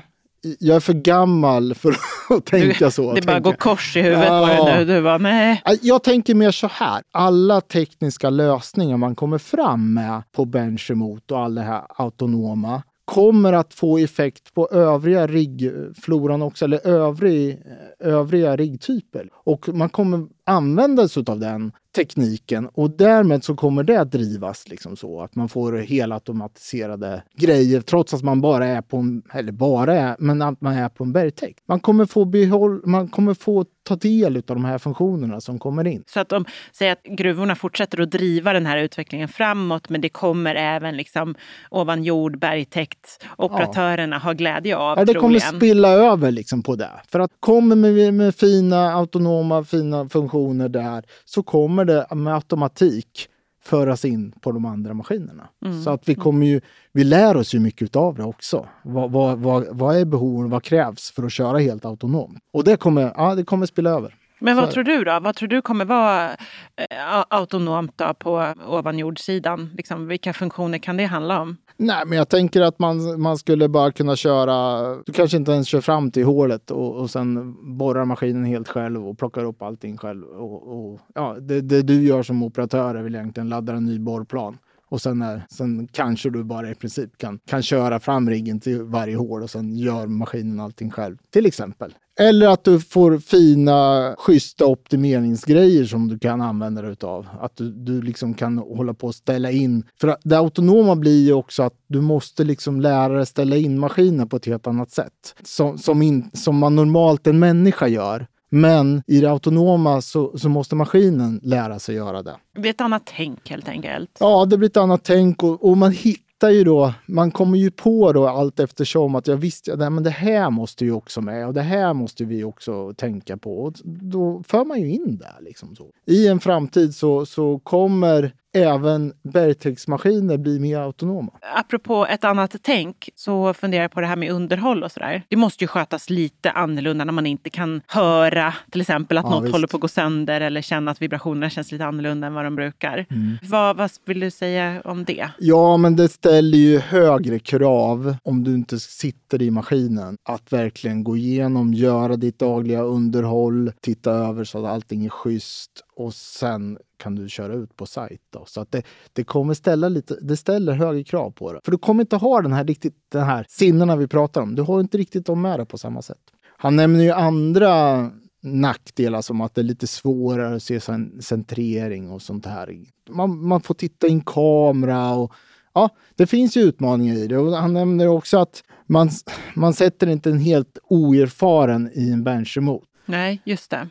jag 0.58 0.76
är 0.76 0.80
för 0.80 0.92
gammal 0.92 1.74
för 1.74 1.94
att 2.36 2.44
tänka 2.46 2.90
så. 2.90 3.12
det 3.12 3.26
bara 3.26 3.40
går 3.40 3.52
jag. 3.52 3.58
kors 3.60 3.96
i 3.96 4.00
huvudet 4.02 4.28
på 4.28 4.34
Ja. 4.34 4.64
dig 4.64 4.78
nu. 4.86 4.94
Du 4.94 5.02
bara, 5.02 5.18
nej. 5.18 5.62
Ja, 5.64 5.74
Jag 5.82 6.02
tänker 6.02 6.34
mer 6.34 6.50
så 6.50 6.66
här. 6.72 7.02
Alla 7.12 7.60
tekniska 7.60 8.30
lösningar 8.30 8.96
man 8.96 9.14
kommer 9.14 9.38
fram 9.38 9.94
med 9.94 10.22
på 10.32 10.44
bench 10.44 10.90
remote 10.90 11.34
och 11.34 11.40
all 11.40 11.54
det 11.54 11.62
här 11.62 11.82
autonoma 11.96 12.82
kommer 13.04 13.52
att 13.52 13.74
få 13.74 13.98
effekt 13.98 14.54
på 14.54 14.68
övriga 14.72 15.26
riggfloran 15.26 16.42
också, 16.42 16.64
eller 16.64 16.86
övrig, 16.86 17.62
övriga 18.00 18.56
riggtyper. 18.56 19.28
Och 19.34 19.68
man 19.68 19.88
kommer 19.88 20.26
använda 20.44 21.08
sig 21.08 21.24
av 21.26 21.40
den 21.40 21.72
tekniken 21.96 22.66
och 22.66 22.90
därmed 22.90 23.44
så 23.44 23.54
kommer 23.54 23.82
det 23.82 23.96
att 23.96 24.12
drivas 24.12 24.68
liksom 24.68 24.96
så 24.96 25.20
att 25.20 25.34
man 25.34 25.48
får 25.48 25.72
helautomatiserade 25.72 27.22
grejer 27.36 27.80
trots 27.80 28.14
att 28.14 28.22
man 28.22 28.40
bara 28.40 28.66
är 28.66 28.82
på 28.82 28.96
en, 28.96 29.22
eller 29.32 29.52
bara 29.52 29.96
är, 29.96 30.16
men 30.18 30.42
att 30.42 30.60
man 30.60 30.74
är 30.74 30.88
på 30.88 31.04
en 31.04 31.12
bergtäkt. 31.12 31.58
Man 31.68 31.80
kommer 31.80 32.06
få 32.06 32.24
behåll, 32.24 32.80
man 32.84 33.08
kommer 33.08 33.34
få 33.34 33.64
ta 33.82 33.96
del 33.96 34.36
av 34.36 34.42
de 34.42 34.64
här 34.64 34.78
funktionerna 34.78 35.40
som 35.40 35.58
kommer 35.58 35.86
in. 35.86 36.04
Så 36.06 36.20
att 36.20 36.28
de 36.28 36.44
säger 36.72 36.92
att 36.92 37.02
gruvorna 37.02 37.56
fortsätter 37.56 38.00
att 38.00 38.10
driva 38.10 38.52
den 38.52 38.66
här 38.66 38.78
utvecklingen 38.78 39.28
framåt 39.28 39.88
men 39.88 40.00
det 40.00 40.08
kommer 40.08 40.54
även 40.54 40.96
liksom 40.96 41.34
ovan 41.70 42.04
jord, 42.04 42.38
bergtäkt, 42.38 43.24
operatörerna 43.36 44.16
ja. 44.16 44.20
har 44.20 44.34
glädje 44.34 44.76
av. 44.76 44.98
Ja, 44.98 45.04
det 45.04 45.12
troligen. 45.12 45.40
kommer 45.40 45.58
spilla 45.58 45.88
över 45.88 46.30
liksom 46.30 46.62
på 46.62 46.76
det. 46.76 46.90
För 47.12 47.20
att 47.20 47.30
kommer 47.40 47.76
med, 47.76 48.14
med 48.14 48.34
fina 48.34 48.92
autonoma 48.92 49.64
fina 49.64 50.08
funktioner 50.08 50.30
där 50.48 51.04
så 51.24 51.42
kommer 51.42 51.84
det 51.84 52.06
med 52.14 52.34
automatik 52.34 53.28
föras 53.62 54.04
in 54.04 54.32
på 54.40 54.52
de 54.52 54.64
andra 54.64 54.94
maskinerna. 54.94 55.48
Mm. 55.64 55.82
Så 55.82 55.90
att 55.90 56.08
vi 56.08 56.14
kommer 56.14 56.46
ju, 56.46 56.60
vi 56.92 57.04
lär 57.04 57.36
oss 57.36 57.54
ju 57.54 57.60
mycket 57.60 57.96
av 57.96 58.14
det 58.16 58.24
också. 58.24 58.68
Vad, 58.84 59.10
vad, 59.10 59.38
vad, 59.38 59.66
vad 59.70 59.96
är 59.96 60.04
behoven, 60.04 60.50
vad 60.50 60.62
krävs 60.62 61.10
för 61.10 61.22
att 61.22 61.32
köra 61.32 61.58
helt 61.58 61.84
autonomt? 61.84 62.38
Och 62.52 62.64
det 62.64 62.76
kommer, 62.76 63.12
ja, 63.16 63.34
det 63.34 63.44
kommer 63.44 63.66
spela 63.66 63.90
över. 63.90 64.14
Men 64.40 64.56
vad 64.56 64.70
tror 64.70 64.84
du 64.84 65.04
då? 65.04 65.20
Vad 65.20 65.36
tror 65.36 65.48
du 65.48 65.62
kommer 65.62 65.84
vara 65.84 66.30
eh, 66.30 67.24
autonomt 67.28 67.92
då 67.96 68.14
på 68.14 68.54
ovanjordssidan? 68.68 69.70
Liksom, 69.76 70.08
vilka 70.08 70.32
funktioner 70.32 70.78
kan 70.78 70.96
det 70.96 71.04
handla 71.04 71.40
om? 71.40 71.56
Nej, 71.76 72.06
men 72.06 72.18
jag 72.18 72.28
tänker 72.28 72.60
att 72.60 72.78
man, 72.78 73.20
man 73.20 73.38
skulle 73.38 73.68
bara 73.68 73.92
kunna 73.92 74.16
köra, 74.16 74.82
du 75.06 75.12
kanske 75.12 75.36
inte 75.36 75.52
ens 75.52 75.68
kör 75.68 75.80
fram 75.80 76.10
till 76.10 76.24
hålet 76.24 76.70
och, 76.70 76.96
och 76.96 77.10
sen 77.10 77.56
borrar 77.78 78.04
maskinen 78.04 78.44
helt 78.44 78.68
själv 78.68 79.08
och 79.08 79.18
plockar 79.18 79.44
upp 79.44 79.62
allting 79.62 79.96
själv. 79.96 80.24
Och, 80.24 80.68
och 80.76 81.00
ja, 81.14 81.36
det, 81.40 81.60
det, 81.60 81.82
du 81.82 82.02
gör 82.02 82.22
som 82.22 82.42
operatör 82.42 82.94
är 82.94 83.02
väl 83.02 83.14
egentligen 83.14 83.48
ladda 83.48 83.72
en 83.72 83.84
ny 83.84 83.98
borrplan. 83.98 84.58
Och 84.88 85.00
sen, 85.00 85.22
är, 85.22 85.42
sen 85.50 85.88
kanske 85.92 86.30
du 86.30 86.44
bara 86.44 86.70
i 86.70 86.74
princip 86.74 87.18
kan, 87.18 87.38
kan 87.46 87.62
köra 87.62 88.00
fram 88.00 88.30
riggen 88.30 88.60
till 88.60 88.82
varje 88.82 89.16
hål 89.16 89.42
och 89.42 89.50
sen 89.50 89.76
gör 89.76 90.06
maskinen 90.06 90.60
allting 90.60 90.90
själv. 90.90 91.16
Till 91.30 91.46
exempel. 91.46 91.94
Eller 92.20 92.48
att 92.48 92.64
du 92.64 92.80
får 92.80 93.18
fina, 93.18 94.14
schyssta 94.18 94.66
optimeringsgrejer 94.66 95.84
som 95.84 96.08
du 96.08 96.18
kan 96.18 96.40
använda 96.40 96.82
dig 96.82 96.92
utav. 96.92 97.28
Att 97.40 97.56
du, 97.56 97.72
du 97.72 98.02
liksom 98.02 98.34
kan 98.34 98.58
hålla 98.58 98.94
på 98.94 99.06
och 99.06 99.14
ställa 99.14 99.50
in. 99.50 99.84
För 100.00 100.16
det 100.24 100.38
autonoma 100.38 100.96
blir 100.96 101.26
ju 101.26 101.32
också 101.32 101.62
att 101.62 101.74
du 101.86 102.00
måste 102.00 102.44
liksom 102.44 102.80
lära 102.80 103.12
dig 103.12 103.26
ställa 103.26 103.56
in 103.56 103.78
maskinen 103.78 104.28
på 104.28 104.36
ett 104.36 104.46
helt 104.46 104.66
annat 104.66 104.90
sätt. 104.90 105.34
Som, 105.42 105.78
som, 105.78 106.02
in, 106.02 106.30
som 106.32 106.58
man 106.58 106.76
normalt 106.76 107.26
en 107.26 107.38
människa 107.38 107.88
gör. 107.88 108.26
Men 108.50 109.02
i 109.06 109.20
det 109.20 109.30
autonoma 109.30 110.00
så, 110.00 110.38
så, 110.38 110.48
måste 110.48 110.74
maskinen 110.74 111.40
lära 111.42 111.78
sig 111.78 111.94
göra 111.94 112.22
det. 112.22 112.36
Det 112.54 112.60
blir 112.60 112.70
ett 112.70 112.80
annat 112.80 113.02
tänk 113.16 113.50
helt 113.50 113.68
enkelt. 113.68 114.10
Ja, 114.20 114.44
det 114.44 114.58
blir 114.58 114.68
ett 114.68 114.76
annat 114.76 115.04
tänk 115.04 115.42
och, 115.42 115.70
och 115.70 115.76
man 115.76 115.92
hittar 115.92 116.29
ju 116.48 116.64
då, 116.64 116.94
man 117.06 117.30
kommer 117.30 117.58
ju 117.58 117.70
på 117.70 118.12
då 118.12 118.26
allt 118.26 118.60
eftersom 118.60 119.14
att 119.14 119.26
jag 119.26 119.36
visste 119.36 119.72
att 119.72 119.92
men 119.92 120.02
det 120.02 120.10
här 120.10 120.50
måste 120.50 120.84
ju 120.84 120.92
också 120.92 121.20
med 121.20 121.46
och 121.46 121.54
det 121.54 121.62
här 121.62 121.94
måste 121.94 122.24
vi 122.24 122.44
också 122.44 122.94
tänka 122.94 123.36
på. 123.36 123.58
Och 123.58 123.74
då 123.84 124.42
för 124.46 124.64
man 124.64 124.80
ju 124.80 124.90
in 124.90 125.16
det. 125.16 125.34
Liksom 125.40 125.76
så. 125.76 125.90
I 126.06 126.28
en 126.28 126.40
framtid 126.40 126.94
så, 126.94 127.26
så 127.26 127.58
kommer 127.58 128.32
även 128.52 129.12
bergtäktsmaskiner 129.22 130.36
blir 130.36 130.60
mer 130.60 130.78
autonoma. 130.78 131.32
Apropå 131.56 132.06
ett 132.06 132.24
annat 132.24 132.56
tänk 132.62 133.10
så 133.14 133.54
funderar 133.54 133.82
jag 133.82 133.90
på 133.90 134.00
det 134.00 134.06
här 134.06 134.16
med 134.16 134.30
underhåll 134.32 134.82
och 134.82 134.92
sådär. 134.92 135.22
Det 135.28 135.36
måste 135.36 135.64
ju 135.64 135.68
skötas 135.68 136.10
lite 136.10 136.50
annorlunda 136.50 137.04
när 137.04 137.12
man 137.12 137.26
inte 137.26 137.50
kan 137.50 137.80
höra 137.86 138.54
till 138.70 138.80
exempel 138.80 139.18
att 139.18 139.24
ja, 139.24 139.30
något 139.30 139.44
visst. 139.44 139.52
håller 139.52 139.66
på 139.66 139.76
att 139.76 139.80
gå 139.80 139.88
sönder 139.88 140.40
eller 140.40 140.62
känna 140.62 140.90
att 140.90 141.02
vibrationerna 141.02 141.50
känns 141.50 141.72
lite 141.72 141.84
annorlunda 141.84 142.26
än 142.26 142.34
vad 142.34 142.44
de 142.44 142.56
brukar. 142.56 143.06
Mm. 143.10 143.38
Vad, 143.42 143.76
vad 143.76 143.90
vill 144.04 144.20
du 144.20 144.30
säga 144.30 144.82
om 144.84 145.04
det? 145.04 145.28
Ja, 145.38 145.76
men 145.76 145.96
det 145.96 146.08
ställer 146.08 146.58
ju 146.58 146.78
högre 146.78 147.38
krav 147.38 148.16
om 148.22 148.44
du 148.44 148.54
inte 148.54 148.80
sitter 148.80 149.42
i 149.42 149.50
maskinen 149.50 150.16
att 150.28 150.52
verkligen 150.52 151.04
gå 151.04 151.16
igenom, 151.16 151.74
göra 151.74 152.16
ditt 152.16 152.38
dagliga 152.38 152.82
underhåll, 152.82 153.72
titta 153.80 154.10
över 154.10 154.44
så 154.44 154.58
att 154.58 154.72
allting 154.72 155.04
är 155.04 155.08
schysst 155.08 155.84
och 156.00 156.14
sen 156.14 156.78
kan 156.96 157.14
du 157.14 157.28
köra 157.28 157.54
ut 157.54 157.76
på 157.76 157.86
sajt. 157.86 158.20
Då. 158.30 158.44
Så 158.46 158.60
att 158.60 158.72
det, 158.72 158.82
det 159.12 159.24
kommer 159.24 159.54
ställa 159.54 159.88
lite, 159.88 160.18
det 160.20 160.36
ställer 160.36 160.72
högre 160.72 161.04
krav 161.04 161.30
på 161.30 161.52
det. 161.52 161.60
För 161.64 161.72
du 161.72 161.78
kommer 161.78 162.00
inte 162.00 162.16
ha 162.16 162.42
den 162.42 162.52
här 162.52 162.64
riktigt, 162.64 162.94
den 163.08 163.24
här 163.24 163.46
sinnena 163.48 163.96
vi 163.96 164.08
pratar 164.08 164.40
om. 164.40 164.54
Du 164.54 164.62
har 164.62 164.80
inte 164.80 164.98
riktigt 164.98 165.26
dem 165.26 165.42
med 165.42 165.58
dig 165.58 165.66
på 165.66 165.78
samma 165.78 166.02
sätt. 166.02 166.18
Han 166.56 166.76
nämner 166.76 167.04
ju 167.04 167.10
andra 167.10 168.10
nackdelar 168.42 169.22
som 169.22 169.40
att 169.40 169.54
det 169.54 169.60
är 169.60 169.62
lite 169.62 169.86
svårare 169.86 170.56
att 170.56 170.62
se 170.62 170.80
centrering 171.20 172.10
och 172.10 172.22
sånt 172.22 172.46
här. 172.46 172.84
Man, 173.10 173.46
man 173.46 173.60
får 173.60 173.74
titta 173.74 174.06
i 174.06 174.10
en 174.10 174.20
kamera 174.20 175.14
och 175.14 175.32
ja, 175.72 175.88
det 176.14 176.26
finns 176.26 176.56
ju 176.56 176.60
utmaningar 176.60 177.14
i 177.14 177.26
det. 177.26 177.38
Och 177.38 177.52
han 177.52 177.72
nämner 177.72 178.08
också 178.08 178.38
att 178.38 178.62
man, 178.86 179.10
man 179.54 179.74
sätter 179.74 180.06
inte 180.06 180.30
en 180.30 180.38
helt 180.38 180.78
oerfaren 180.84 181.90
i 181.94 182.10
en 182.10 182.24
bench 182.24 182.58
emot. 182.58 182.84
Nej, 183.06 183.40
just 183.44 183.70
det. 183.70 183.88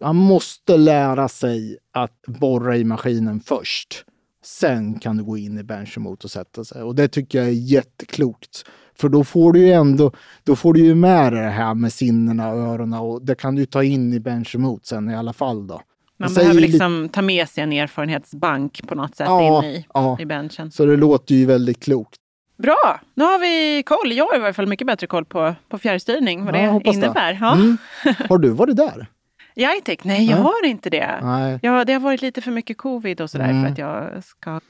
Man 0.00 0.16
måste 0.16 0.76
lära 0.76 1.28
sig 1.28 1.78
att 1.92 2.22
borra 2.26 2.76
i 2.76 2.84
maskinen 2.84 3.40
först. 3.40 4.04
Sen 4.44 4.98
kan 4.98 5.16
du 5.16 5.24
gå 5.24 5.38
in 5.38 5.58
i 5.58 5.62
bench 5.62 5.98
och 5.98 6.30
sätta 6.30 6.64
sig. 6.64 6.82
Och 6.82 6.94
det 6.94 7.08
tycker 7.08 7.38
jag 7.38 7.46
är 7.48 7.52
jätteklokt. 7.52 8.64
För 8.98 9.08
då 9.08 9.24
får 9.24 9.52
du 9.52 9.58
ju 9.58 9.72
ändå, 9.72 10.12
då 10.44 10.56
får 10.56 10.74
du 10.74 10.80
ju 10.80 10.94
med 10.94 11.32
det 11.32 11.38
här 11.38 11.74
med 11.74 11.92
sinnena 11.92 12.48
och 12.48 12.58
öronen 12.58 13.00
och 13.00 13.24
det 13.24 13.34
kan 13.34 13.54
du 13.54 13.66
ta 13.66 13.82
in 13.82 14.12
i 14.12 14.20
bench 14.20 14.56
sen 14.82 15.10
i 15.10 15.16
alla 15.16 15.32
fall 15.32 15.66
då. 15.66 15.80
Man 16.16 16.34
behöver 16.34 16.60
liksom 16.60 17.08
ta 17.08 17.22
med 17.22 17.48
sig 17.48 17.64
en 17.64 17.72
erfarenhetsbank 17.72 18.88
på 18.88 18.94
något 18.94 19.16
sätt 19.16 19.26
ja, 19.28 19.64
in 19.64 19.70
i, 19.70 19.86
ja. 19.94 20.16
i 20.20 20.26
benchen. 20.26 20.70
Så 20.70 20.86
det 20.86 20.96
låter 20.96 21.34
ju 21.34 21.46
väldigt 21.46 21.82
klokt. 21.82 22.16
Bra! 22.56 23.00
Nu 23.14 23.24
har 23.24 23.38
vi 23.38 23.82
koll. 23.82 24.12
Jag 24.12 24.26
har 24.26 24.38
i 24.38 24.42
alla 24.42 24.52
fall 24.52 24.66
mycket 24.66 24.86
bättre 24.86 25.06
koll 25.06 25.24
på, 25.24 25.54
på 25.68 25.78
fjärrstyrning, 25.78 26.44
vad 26.44 26.56
ja, 26.56 26.80
det 26.84 26.90
innebär. 26.90 27.32
Det. 27.32 27.38
Ja. 27.40 27.54
Mm. 27.54 27.76
Har 28.28 28.38
du 28.38 28.48
varit 28.48 28.76
där? 28.76 29.06
Jitec? 29.54 29.98
Nej, 30.04 30.30
jag 30.30 30.36
har 30.36 30.66
inte 30.66 30.90
det. 30.90 31.20
Nej. 31.22 31.58
Ja, 31.62 31.84
det 31.84 31.92
har 31.92 32.00
varit 32.00 32.22
lite 32.22 32.40
för 32.40 32.50
mycket 32.50 32.78
covid 32.78 33.20
och 33.20 33.30
sådär 33.30 33.50
mm. 33.50 33.62
för 33.62 33.72
att 33.72 33.78
jag 33.78 34.24
ska... 34.24 34.60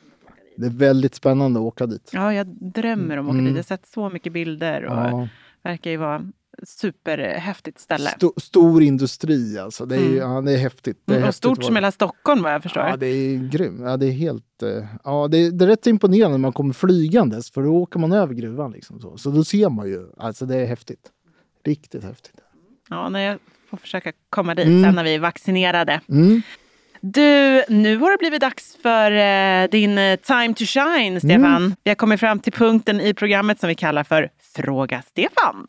Det 0.56 0.66
är 0.66 0.70
väldigt 0.70 1.14
spännande 1.14 1.60
att 1.60 1.64
åka 1.64 1.86
dit. 1.86 2.10
Ja, 2.12 2.34
jag 2.34 2.46
drömmer 2.46 3.16
om 3.16 3.26
att 3.26 3.30
åka 3.30 3.38
mm. 3.38 3.44
dit. 3.44 3.54
Jag 3.54 3.58
har 3.58 3.76
sett 3.78 3.86
så 3.86 4.10
mycket 4.10 4.32
bilder 4.32 4.84
och 4.84 4.96
ja. 4.96 5.28
verkar 5.62 5.90
ju 5.90 5.96
vara 5.96 6.22
superhäftigt 6.62 7.78
ställe. 7.78 8.10
Sto 8.10 8.32
stor 8.36 8.82
industri 8.82 9.58
alltså. 9.58 9.86
Det 9.86 9.96
är, 9.96 10.06
mm. 10.06 10.16
ja, 10.16 10.40
det 10.40 10.52
är 10.52 10.56
häftigt. 10.56 11.02
Det 11.04 11.12
är 11.12 11.16
mm, 11.16 11.28
och 11.28 11.34
stort 11.34 11.64
som 11.64 11.74
hela 11.74 11.92
Stockholm 11.92 12.42
vad 12.42 12.54
jag 12.54 12.62
förstår. 12.62 12.82
Ja, 12.82 12.96
det 12.96 13.06
är 13.06 13.48
grymt. 13.48 13.80
Ja, 13.80 13.96
det 13.96 14.06
är 14.06 14.12
helt... 14.12 14.62
Eh, 14.62 14.84
ja, 15.04 15.28
det 15.28 15.38
är, 15.38 15.50
det 15.50 15.64
är 15.64 15.66
rätt 15.66 15.86
imponerande 15.86 16.34
när 16.34 16.42
man 16.42 16.52
kommer 16.52 16.74
flygandes 16.74 17.50
för 17.50 17.62
då 17.62 17.70
åker 17.70 17.98
man 17.98 18.12
över 18.12 18.34
gruvan 18.34 18.72
liksom 18.72 19.00
så. 19.00 19.16
Så 19.16 19.30
då 19.30 19.44
ser 19.44 19.70
man 19.70 19.88
ju. 19.88 20.06
Alltså 20.16 20.46
det 20.46 20.56
är 20.56 20.66
häftigt. 20.66 21.10
Riktigt 21.64 22.04
häftigt. 22.04 22.43
Ja, 22.94 23.08
när 23.08 23.20
jag 23.20 23.38
får 23.70 23.76
försöka 23.76 24.12
komma 24.30 24.54
dit 24.54 24.66
mm. 24.66 24.84
sen 24.84 24.94
när 24.94 25.04
vi 25.04 25.14
är 25.14 25.18
vaccinerade. 25.18 26.00
Mm. 26.08 26.42
Du, 27.00 27.64
nu 27.68 27.96
har 27.96 28.10
det 28.10 28.18
blivit 28.18 28.40
dags 28.40 28.76
för 28.82 29.10
eh, 29.12 29.68
din 29.70 29.98
eh, 29.98 30.16
time 30.16 30.54
to 30.54 30.64
shine, 30.64 31.20
Stefan. 31.20 31.44
Mm. 31.44 31.74
Vi 31.84 31.90
har 31.90 31.94
kommit 31.94 32.20
fram 32.20 32.38
till 32.38 32.52
punkten 32.52 33.00
i 33.00 33.14
programmet 33.14 33.60
som 33.60 33.68
vi 33.68 33.74
kallar 33.74 34.04
för 34.04 34.28
Fråga 34.56 35.02
Stefan. 35.02 35.64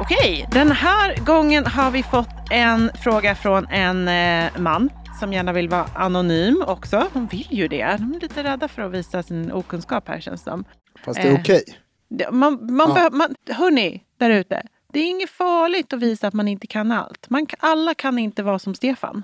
Okej, 0.00 0.46
den 0.52 0.72
här 0.72 1.24
gången 1.24 1.66
har 1.66 1.90
vi 1.90 2.02
fått 2.02 2.28
en 2.50 2.90
fråga 3.02 3.34
från 3.34 3.66
en 3.66 4.08
eh, 4.08 4.50
man 4.58 4.90
som 5.24 5.32
gärna 5.32 5.52
vill 5.52 5.68
vara 5.68 5.86
anonym 5.94 6.64
också. 6.66 7.06
De 7.12 7.26
vill 7.26 7.48
ju 7.50 7.68
det. 7.68 7.96
De 7.98 8.14
är 8.14 8.20
lite 8.20 8.42
rädda 8.42 8.68
för 8.68 8.82
att 8.82 8.92
visa 8.92 9.22
sin 9.22 9.52
okunskap 9.52 10.08
här 10.08 10.20
känns 10.20 10.44
det 10.44 10.50
som. 10.50 10.64
Fast 11.04 11.22
det 11.22 11.28
är 11.28 11.32
eh, 11.32 11.40
okej. 11.40 11.62
Okay. 12.10 12.30
Man, 12.30 12.74
man 12.76 12.92
ja. 12.96 13.10
man, 13.12 13.34
hörni, 13.50 14.02
där 14.18 14.30
ute. 14.30 14.62
Det 14.92 15.00
är 15.00 15.10
inget 15.10 15.30
farligt 15.30 15.92
att 15.92 16.02
visa 16.02 16.28
att 16.28 16.34
man 16.34 16.48
inte 16.48 16.66
kan 16.66 16.92
allt. 16.92 17.30
Man, 17.30 17.46
alla 17.58 17.94
kan 17.94 18.18
inte 18.18 18.42
vara 18.42 18.58
som 18.58 18.74
Stefan. 18.74 19.22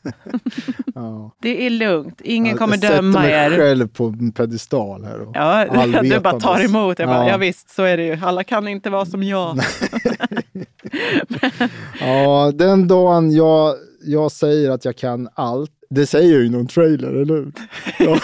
ja. 0.94 1.36
Det 1.42 1.66
är 1.66 1.70
lugnt. 1.70 2.20
Ingen 2.24 2.56
kommer 2.56 2.76
döma 2.76 3.26
er. 3.26 3.30
Jag 3.30 3.50
sätter 3.50 3.58
mig 3.58 3.68
själv 3.68 3.88
på 3.88 4.04
en 4.04 4.32
pedestal 4.32 5.04
här. 5.04 5.20
Och 5.20 5.30
ja, 5.34 5.66
du 6.02 6.20
bara 6.20 6.40
tar 6.40 6.64
emot. 6.64 6.98
Jag 6.98 7.08
bara, 7.08 7.24
ja. 7.24 7.28
ja 7.28 7.36
visst, 7.36 7.70
så 7.70 7.82
är 7.82 7.96
det 7.96 8.04
ju. 8.04 8.18
Alla 8.22 8.44
kan 8.44 8.68
inte 8.68 8.90
vara 8.90 9.06
som 9.06 9.22
jag. 9.22 9.58
ja, 12.00 12.52
den 12.54 12.88
dagen 12.88 13.32
jag, 13.32 13.74
jag 14.02 14.32
säger 14.32 14.70
att 14.70 14.84
jag 14.84 14.96
kan 14.96 15.28
allt 15.34 15.70
det 15.94 16.06
säger 16.06 16.32
jag 16.32 16.40
ju 16.40 16.46
i 16.46 16.50
någon 16.50 16.66
trailer, 16.66 17.08
eller 17.08 17.34
hur? 17.34 17.52
Ja, 17.98 18.18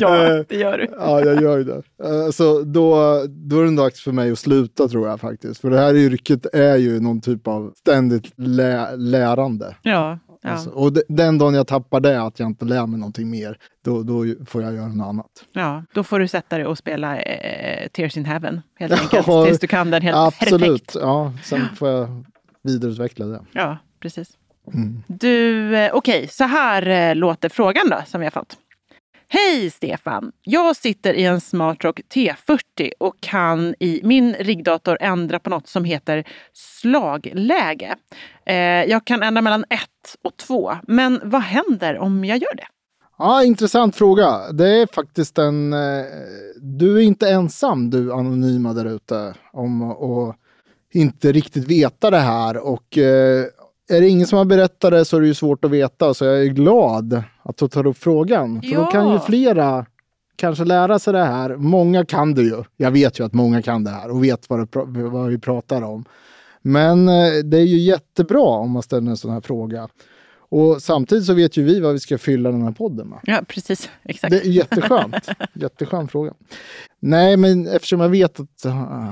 ja 0.00 0.44
det 0.48 0.56
gör 0.56 0.78
du. 0.78 0.88
ja, 0.98 1.20
jag 1.24 1.42
gör 1.42 1.58
ju 1.58 1.64
det. 1.64 1.82
Eh, 2.04 2.30
så 2.30 2.62
då, 2.62 2.96
då 3.28 3.60
är 3.60 3.64
det 3.64 3.76
dags 3.76 4.00
för 4.00 4.12
mig 4.12 4.32
att 4.32 4.38
sluta 4.38 4.88
tror 4.88 5.08
jag 5.08 5.20
faktiskt. 5.20 5.60
För 5.60 5.70
det 5.70 5.78
här 5.78 5.94
yrket 5.94 6.46
är 6.54 6.76
ju 6.76 7.00
någon 7.00 7.20
typ 7.20 7.46
av 7.46 7.72
ständigt 7.76 8.32
lä 8.36 8.96
lärande. 8.96 9.76
Ja, 9.82 10.18
Ja. 10.42 10.52
Alltså, 10.52 10.70
och 10.70 10.92
de, 10.92 11.02
den 11.08 11.38
dagen 11.38 11.54
jag 11.54 11.66
tappar 11.66 12.00
det, 12.00 12.22
att 12.22 12.40
jag 12.40 12.46
inte 12.46 12.64
lär 12.64 12.86
mig 12.86 13.00
någonting 13.00 13.30
mer, 13.30 13.58
då, 13.84 14.02
då 14.02 14.24
får 14.46 14.62
jag 14.62 14.74
göra 14.74 14.88
något 14.88 15.06
annat. 15.06 15.30
Ja, 15.52 15.84
då 15.94 16.02
får 16.02 16.18
du 16.18 16.28
sätta 16.28 16.56
dig 16.56 16.66
och 16.66 16.78
spela 16.78 17.20
eh, 17.20 17.88
Tears 17.88 18.16
in 18.16 18.24
Heaven 18.24 18.60
helt 18.78 18.92
enkelt. 18.92 19.26
Tills 19.46 19.60
du 19.60 19.66
kan 19.66 19.90
den 19.90 20.02
helt 20.02 20.16
Absolut. 20.16 20.60
perfekt. 20.62 20.94
Ja, 20.94 21.32
sen 21.44 21.60
får 21.76 21.88
jag 21.88 22.24
vidareutveckla 22.62 23.26
det. 23.26 23.40
Ja, 23.52 23.78
precis. 24.00 24.28
Mm. 24.74 25.02
Du, 25.06 25.68
okej, 25.68 25.90
okej, 25.92 26.28
så 26.28 26.44
här 26.44 26.88
eh, 26.88 27.14
låter 27.14 27.48
frågan 27.48 27.88
då 27.90 28.02
som 28.06 28.20
vi 28.20 28.26
har 28.26 28.30
fått. 28.30 28.56
Hej 29.28 29.70
Stefan! 29.70 30.32
Jag 30.42 30.76
sitter 30.76 31.14
i 31.14 31.24
en 31.24 31.40
Smartrock 31.40 32.00
T40 32.14 32.92
och 33.00 33.14
kan 33.20 33.74
i 33.80 34.00
min 34.04 34.34
riggdator 34.34 34.98
ändra 35.00 35.38
på 35.38 35.50
något 35.50 35.68
som 35.68 35.84
heter 35.84 36.24
slagläge. 36.52 37.94
Eh, 38.46 38.56
jag 38.84 39.04
kan 39.04 39.22
ändra 39.22 39.42
mellan 39.42 39.64
1 39.70 39.80
och 40.24 40.36
2, 40.36 40.76
men 40.82 41.20
vad 41.24 41.42
händer 41.42 41.98
om 41.98 42.24
jag 42.24 42.38
gör 42.38 42.54
det? 42.54 42.66
Ja, 43.18 43.44
intressant 43.44 43.96
fråga. 43.96 44.52
Det 44.52 44.68
är 44.68 44.86
faktiskt 44.94 45.38
en... 45.38 45.72
Eh, 45.72 46.04
du 46.60 46.96
är 46.96 47.02
inte 47.02 47.30
ensam, 47.30 47.90
du 47.90 48.12
anonyma 48.12 48.72
där 48.72 48.84
ute, 48.84 49.34
om 49.52 49.90
att 49.90 50.36
inte 50.92 51.32
riktigt 51.32 51.68
veta 51.68 52.10
det 52.10 52.18
här. 52.18 52.56
Och 52.56 52.98
eh, 52.98 53.44
är 53.88 54.00
det 54.00 54.08
ingen 54.08 54.26
som 54.26 54.38
har 54.38 54.44
berättat 54.44 54.90
det 54.90 55.04
så 55.04 55.16
är 55.16 55.20
det 55.20 55.26
ju 55.26 55.34
svårt 55.34 55.64
att 55.64 55.70
veta. 55.70 56.14
Så 56.14 56.24
jag 56.24 56.42
är 56.42 56.46
glad 56.46 57.22
att 57.42 57.56
du 57.56 57.68
tar 57.68 57.86
upp 57.86 57.96
frågan. 57.98 58.62
För 58.62 58.68
då 58.74 58.80
Ja. 58.82 58.90
kan 58.90 59.12
ju 59.12 59.18
flera 59.18 59.86
kanske 60.36 60.64
lära 60.64 60.98
sig 60.98 61.12
det 61.12 61.24
här. 61.24 61.56
Många 61.56 62.04
kan 62.04 62.34
det 62.34 62.42
ju. 62.42 62.62
Jag 62.76 62.90
vet 62.90 63.20
ju 63.20 63.24
att 63.26 63.32
många 63.34 63.62
kan 63.62 63.84
det 63.84 63.90
här 63.90 64.10
och 64.10 64.24
vet 64.24 64.50
vad, 64.50 64.58
det, 64.60 64.78
vad 65.08 65.28
vi 65.28 65.38
pratar 65.38 65.82
om. 65.82 66.04
Men 66.62 67.08
eh, 67.08 67.32
det 67.44 67.56
är 67.58 67.66
ju 67.66 67.78
jättebra 67.78 68.40
om 68.42 68.70
man 68.70 68.82
ställer 68.82 69.10
en 69.10 69.16
sån 69.16 69.30
här 69.30 69.40
fråga. 69.40 69.88
Och 70.48 70.82
samtidigt 70.82 71.24
så 71.26 71.34
vet 71.34 71.56
ju 71.56 71.62
vi 71.62 71.80
vad 71.80 71.92
vi 71.92 71.98
ska 71.98 72.18
fylla 72.18 72.50
den 72.50 72.62
här 72.62 72.72
podden 72.72 73.08
med. 73.08 73.18
Ja, 73.22 73.42
precis. 73.48 73.90
Exakt. 74.02 74.30
Det 74.30 74.40
är 74.40 74.50
jätteskönt. 74.50 75.28
Jätteskön 75.52 76.08
fråga. 76.08 76.34
Nej, 77.00 77.36
men 77.36 77.66
eftersom 77.66 78.00
jag 78.00 78.08
vet 78.08 78.40
att 78.40 78.64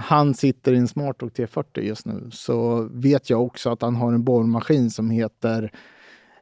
han 0.04 0.34
sitter 0.34 0.72
i 0.72 0.76
en 0.76 0.88
Smarttalk 0.88 1.34
T40 1.34 1.80
just 1.80 2.06
nu 2.06 2.30
så 2.32 2.88
vet 2.92 3.30
jag 3.30 3.42
också 3.42 3.70
att 3.70 3.82
han 3.82 3.96
har 3.96 4.12
en 4.12 4.24
borrmaskin 4.24 4.90
som 4.90 5.10
heter 5.10 5.72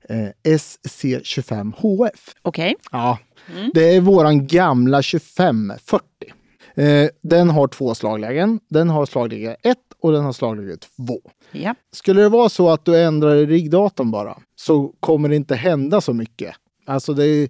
eh, 0.09 0.29
SC25HF. 0.45 2.11
Okej. 2.43 2.75
Ja, 2.93 3.19
det 3.75 3.97
är 3.97 4.01
våran 4.01 4.47
gamla 4.47 5.03
2540. 5.03 6.09
Eh, 6.75 7.09
den 7.23 7.51
har 7.51 7.69
två 7.69 7.95
slaglägen. 7.95 8.61
Den 8.69 8.91
har 8.91 9.07
slagläge 9.07 9.57
1 9.63 9.79
och 10.03 10.13
den 10.13 10.25
har 10.25 10.33
slagläge 10.33 10.77
2. 10.77 11.21
Ja. 11.53 11.75
Skulle 11.93 12.23
det 12.23 12.29
vara 12.29 12.49
så 12.49 12.71
att 12.71 12.85
du 12.85 13.03
ändrar 13.03 13.35
i 13.35 13.47
riggdatorn 13.47 14.11
bara 14.11 14.39
så 14.57 14.93
kommer 15.01 15.29
det 15.29 15.37
inte 15.37 15.55
hända 15.55 16.01
så 16.01 16.13
mycket. 16.13 16.55
Alltså 16.87 17.15
det, 17.15 17.25
är 17.25 17.49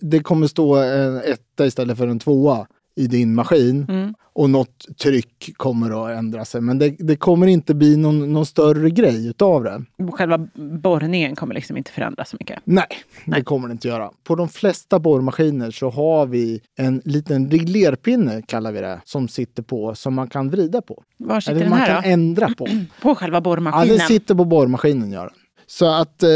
det 0.00 0.20
kommer 0.20 0.46
stå 0.46 0.76
en 0.76 1.16
etta 1.16 1.66
istället 1.66 1.98
för 1.98 2.08
en 2.08 2.18
tvåa 2.18 2.66
i 2.96 3.06
din 3.06 3.34
maskin 3.34 3.86
Mm. 3.88 4.14
och 4.32 4.50
något 4.50 4.98
tryck 5.02 5.50
kommer 5.56 6.04
att 6.10 6.18
ändra 6.18 6.44
sig. 6.44 6.60
Men 6.60 6.78
det, 6.78 6.90
det 6.98 7.16
kommer 7.16 7.46
inte 7.46 7.74
bli 7.74 7.96
någon, 7.96 8.32
någon 8.32 8.46
större 8.46 8.90
grej 8.90 9.26
utav 9.28 9.64
det. 9.64 9.84
Själva 10.12 10.48
borrningen 10.82 11.36
kommer 11.36 11.54
liksom 11.54 11.76
inte 11.76 11.90
förändras 11.90 12.30
så 12.30 12.36
mycket. 12.40 12.58
Nej, 12.64 12.86
det 13.26 13.42
kommer 13.42 13.68
det 13.68 13.72
inte 13.72 13.88
göra. 13.88 14.10
På 14.24 14.34
de 14.34 14.48
flesta 14.48 14.98
borrmaskiner 14.98 15.70
så 15.70 15.90
har 15.90 16.26
vi 16.26 16.60
en 16.78 17.02
liten 17.04 17.50
reglerpinne, 17.50 18.42
kallar 18.42 18.72
vi 18.72 18.80
det, 18.80 19.00
som 19.04 19.28
sitter 19.28 19.62
på, 19.62 19.94
som 19.94 20.14
man 20.14 20.28
kan 20.28 20.50
vrida 20.50 20.82
på. 20.82 21.02
Var 21.18 21.40
sitter 21.40 21.52
Eller 21.52 21.60
den 21.62 21.70
man 21.70 21.78
här 21.78 21.86
kan 21.86 22.02
då? 22.02 22.08
ändra 22.08 22.48
på. 22.58 22.66
På 23.02 23.14
själva 23.14 23.36
Ja, 23.36 23.40
borrmaskinen? 23.40 23.98
den 23.98 24.06
sitter 24.08 24.34
på 24.34 24.44
borrmaskinen 24.44 25.12
gör 25.12 25.22
den. 25.26 25.34
Så 25.66 25.86
att 25.86 26.22
eh, 26.22 26.28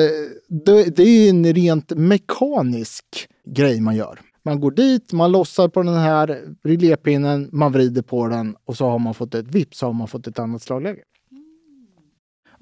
det, 0.48 0.96
det 0.96 1.02
är 1.02 1.30
en 1.30 1.54
rent 1.54 1.90
mekanisk 1.96 3.04
grej 3.46 3.80
man 3.80 3.96
gör. 3.96 4.18
Man 4.42 4.60
går 4.60 4.70
dit, 4.70 5.12
man 5.12 5.32
lossar 5.32 5.68
på 5.68 5.82
den 5.82 5.94
här 5.94 6.38
reglerpinnen, 6.64 7.48
man 7.52 7.72
vrider 7.72 8.02
på 8.02 8.26
den 8.28 8.56
och 8.64 8.76
så 8.76 8.88
har 8.88 8.98
man 8.98 9.14
fått 9.14 9.34
ett 9.34 9.46
vips 9.46 9.78
så 9.78 9.86
har 9.86 9.92
man 9.92 10.08
fått 10.08 10.26
ett 10.26 10.38
annat 10.38 10.62
slagläge. 10.62 11.00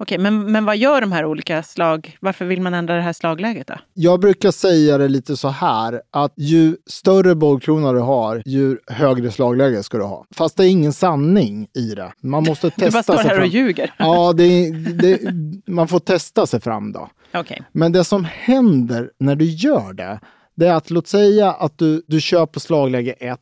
Okej, 0.01 0.17
men, 0.17 0.51
men 0.51 0.65
vad 0.65 0.77
gör 0.77 1.01
de 1.01 1.11
här 1.11 1.25
olika 1.25 1.63
slag... 1.63 2.17
Varför 2.21 2.45
vill 2.45 2.61
man 2.61 2.73
ändra 2.73 2.95
det 2.95 3.01
här 3.01 3.13
slagläget 3.13 3.67
då? 3.67 3.73
Jag 3.93 4.19
brukar 4.19 4.51
säga 4.51 4.97
det 4.97 5.07
lite 5.07 5.37
så 5.37 5.47
här 5.47 6.01
att 6.11 6.33
ju 6.37 6.77
större 6.87 7.35
borrkrona 7.35 7.91
du 7.91 7.99
har, 7.99 8.41
ju 8.45 8.77
högre 8.87 9.31
slagläge 9.31 9.83
ska 9.83 9.97
du 9.97 10.03
ha. 10.03 10.25
Fast 10.35 10.57
det 10.57 10.65
är 10.65 10.69
ingen 10.69 10.93
sanning 10.93 11.67
i 11.75 11.95
det. 11.95 12.11
Man 12.21 12.43
måste 12.43 12.67
Du 12.75 12.81
bara 12.81 12.91
testa 12.91 13.03
står 13.03 13.23
här 13.23 13.31
och 13.31 13.37
fram. 13.37 13.49
ljuger. 13.49 13.93
Ja, 13.97 14.33
det, 14.33 14.71
det, 14.93 15.19
man 15.67 15.87
får 15.87 15.99
testa 15.99 16.45
sig 16.47 16.61
fram 16.61 16.91
då. 16.91 17.09
Okej. 17.33 17.61
Men 17.71 17.91
det 17.91 18.03
som 18.03 18.25
händer 18.25 19.11
när 19.19 19.35
du 19.35 19.45
gör 19.45 19.93
det, 19.93 20.19
det 20.59 20.67
är 20.67 20.73
att 20.73 20.89
låt 20.89 21.07
säga 21.07 21.51
att 21.51 21.77
du, 21.77 22.03
du 22.07 22.21
kör 22.21 22.45
på 22.45 22.59
slagläge 22.59 23.11
1 23.11 23.39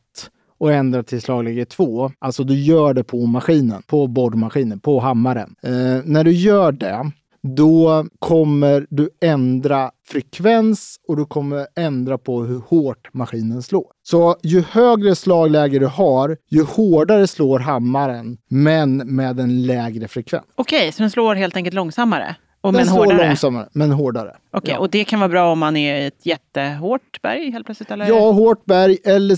och 0.58 0.72
ändrar 0.72 1.02
till 1.02 1.20
slagläge 1.20 1.64
2. 1.64 2.10
Alltså 2.18 2.44
du 2.44 2.54
gör 2.54 2.94
det 2.94 3.04
på 3.04 3.26
maskinen, 3.26 3.82
på 3.86 4.06
borrmaskinen, 4.06 4.80
på 4.80 5.00
hammaren. 5.00 5.54
Eh, 5.62 5.72
när 6.04 6.24
du 6.24 6.32
gör 6.32 6.72
det, 6.72 7.10
då 7.42 8.06
kommer 8.18 8.86
du 8.90 9.10
ändra 9.20 9.90
frekvens 10.08 10.96
och 11.08 11.16
du 11.16 11.24
kommer 11.24 11.66
ändra 11.76 12.18
på 12.18 12.42
hur 12.42 12.58
hårt 12.58 13.14
maskinen 13.14 13.62
slår. 13.62 13.86
Så 14.02 14.36
ju 14.42 14.62
högre 14.70 15.14
slagläge 15.14 15.78
du 15.78 15.86
har, 15.86 16.36
ju 16.50 16.62
hårdare 16.62 17.26
slår 17.26 17.58
hammaren, 17.58 18.38
men 18.48 18.96
med 18.96 19.40
en 19.40 19.66
lägre 19.66 20.08
frekvens. 20.08 20.44
Okej, 20.54 20.92
så 20.92 21.02
den 21.02 21.10
slår 21.10 21.34
helt 21.34 21.56
enkelt 21.56 21.74
långsammare? 21.74 22.36
Och 22.60 22.72
Den 22.72 22.80
men 22.80 22.86
slår 22.94 23.04
hårdare? 23.04 23.26
långsammare, 23.26 23.68
men 23.72 23.90
hårdare. 23.90 24.36
Okej, 24.50 24.74
Ja. 24.74 24.78
och 24.80 24.90
det 24.90 25.04
kan 25.04 25.20
vara 25.20 25.28
bra 25.28 25.52
om 25.52 25.58
man 25.58 25.76
är 25.76 25.96
i 26.02 26.06
ett 26.06 26.26
jättehårt 26.26 27.22
berg 27.22 27.50
helt 27.50 27.66
plötsligt? 27.66 27.90
Eller? 27.90 28.08
Ja, 28.08 28.30
hårt 28.30 28.64
berg 28.64 28.98
eller 29.04 29.36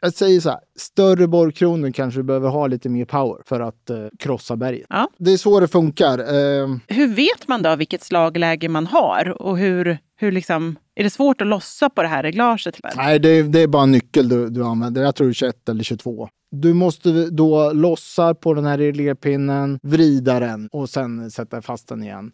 jag 0.00 0.14
säger 0.14 0.40
så 0.40 0.50
här, 0.50 0.58
större 0.78 1.26
borrkronor 1.26 1.90
kanske 1.90 2.22
behöver 2.22 2.48
ha 2.48 2.66
lite 2.66 2.88
mer 2.88 3.04
power 3.04 3.42
för 3.46 3.60
att 3.60 3.90
eh, 3.90 3.96
krossa 4.18 4.56
berget. 4.56 4.86
Ja. 4.88 5.08
Det 5.18 5.32
är 5.32 5.36
så 5.36 5.60
det 5.60 5.68
funkar. 5.68 6.18
Eh, 6.18 6.68
Hur 6.88 7.14
vet 7.14 7.48
man 7.48 7.62
då 7.62 7.76
vilket 7.76 8.02
slagläge 8.02 8.68
man 8.68 8.86
har? 8.86 9.42
Och 9.42 9.58
hur, 9.58 9.98
hur 10.16 10.32
liksom, 10.32 10.76
är 10.94 11.04
det 11.04 11.10
svårt 11.10 11.40
att 11.40 11.46
lossa 11.46 11.90
på 11.90 12.02
det 12.02 12.08
här 12.08 12.22
reglaget? 12.22 12.78
nej, 12.96 13.18
det, 13.18 13.42
det 13.42 13.60
är 13.60 13.66
bara 13.66 13.82
en 13.82 13.92
nyckel 13.92 14.28
du, 14.28 14.48
du 14.48 14.64
använder. 14.64 15.02
Jag 15.02 15.14
tror 15.14 15.26
det 15.26 15.30
är 15.30 15.34
21 15.34 15.68
eller 15.68 15.84
22. 15.84 16.28
Du 16.50 16.74
måste 16.74 17.10
då 17.30 17.72
lossa 17.72 18.34
på 18.34 18.54
den 18.54 18.64
här 18.64 18.78
reglerpinnen, 18.78 19.78
vrida 19.82 20.40
den 20.40 20.68
och 20.72 20.88
sen 20.90 21.30
sätta 21.30 21.62
fast 21.62 21.88
den 21.88 22.02
igen. 22.02 22.30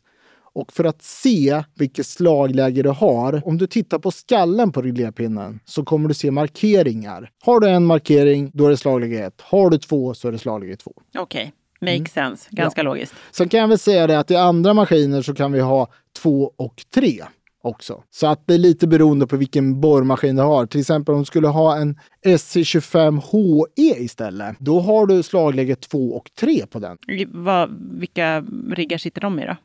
Och 0.59 0.73
för 0.73 0.85
att 0.85 1.03
se 1.03 1.63
vilket 1.75 2.07
slagläge 2.07 2.83
du 2.83 2.91
har, 2.91 3.43
om 3.45 3.59
du 3.59 3.67
tittar 3.67 3.99
på 3.99 4.11
skallen 4.11 4.73
på 4.73 4.83
reglerpinnen 4.83 5.61
så 5.65 5.85
kommer 5.85 6.09
du 6.09 6.15
se 6.15 6.31
markeringar. 6.31 7.31
Har 7.45 7.61
du 7.61 7.69
en 7.69 7.87
markering, 7.87 8.51
då 8.55 8.67
är 8.67 8.71
det 8.71 8.77
slagläge 8.77 9.27
1. 9.27 9.41
Har 9.41 9.71
du 9.71 9.79
två 9.79 10.15
så 10.15 10.29
är 10.29 10.33
det 10.33 10.39
slagläge 10.39 10.77
2. 10.77 10.93
Okej, 11.19 11.53
makes 11.81 12.13
sense. 12.13 12.49
Ganska 12.51 12.83
logiskt. 12.83 13.15
Sen 13.31 13.49
kan 13.49 13.61
jag 13.61 13.69
väl 13.69 13.79
säga 13.79 14.07
det 14.07 14.19
att 14.19 14.31
i 14.31 14.37
andra 14.37 14.75
maskiner 14.75 15.23
så 15.23 15.35
kan 15.35 15.53
vi 15.53 15.61
ha 15.61 15.89
två 16.23 16.53
och 16.57 16.83
tre 16.95 17.25
också. 17.63 18.03
Så 18.11 18.27
att 18.27 18.47
det 18.47 18.55
är 18.55 18.59
lite 18.59 18.87
beroende 18.87 19.27
på 19.27 19.37
vilken 19.37 19.81
borrmaskin 19.81 20.37
du 20.37 20.43
har. 20.43 20.67
Till 20.67 20.81
exempel 20.81 21.15
om 21.15 21.21
du 21.21 21.25
skulle 21.25 21.49
ha 21.49 21.77
en 21.77 21.99
SC25HE 22.27 23.65
E 23.77 23.95
istället. 23.97 24.57
Då 24.59 24.81
har 24.81 25.07
du 25.07 25.23
slagläge 25.23 25.77
2 25.77 26.13
och 26.13 26.31
3 26.41 26.67
på 26.67 26.79
den. 26.79 26.99
Vad, 27.29 27.71
vilka 27.99 28.45
riggar 28.71 28.99
sitter 28.99 29.21
de 29.21 29.39
i 29.39 29.47
då? 29.47 29.57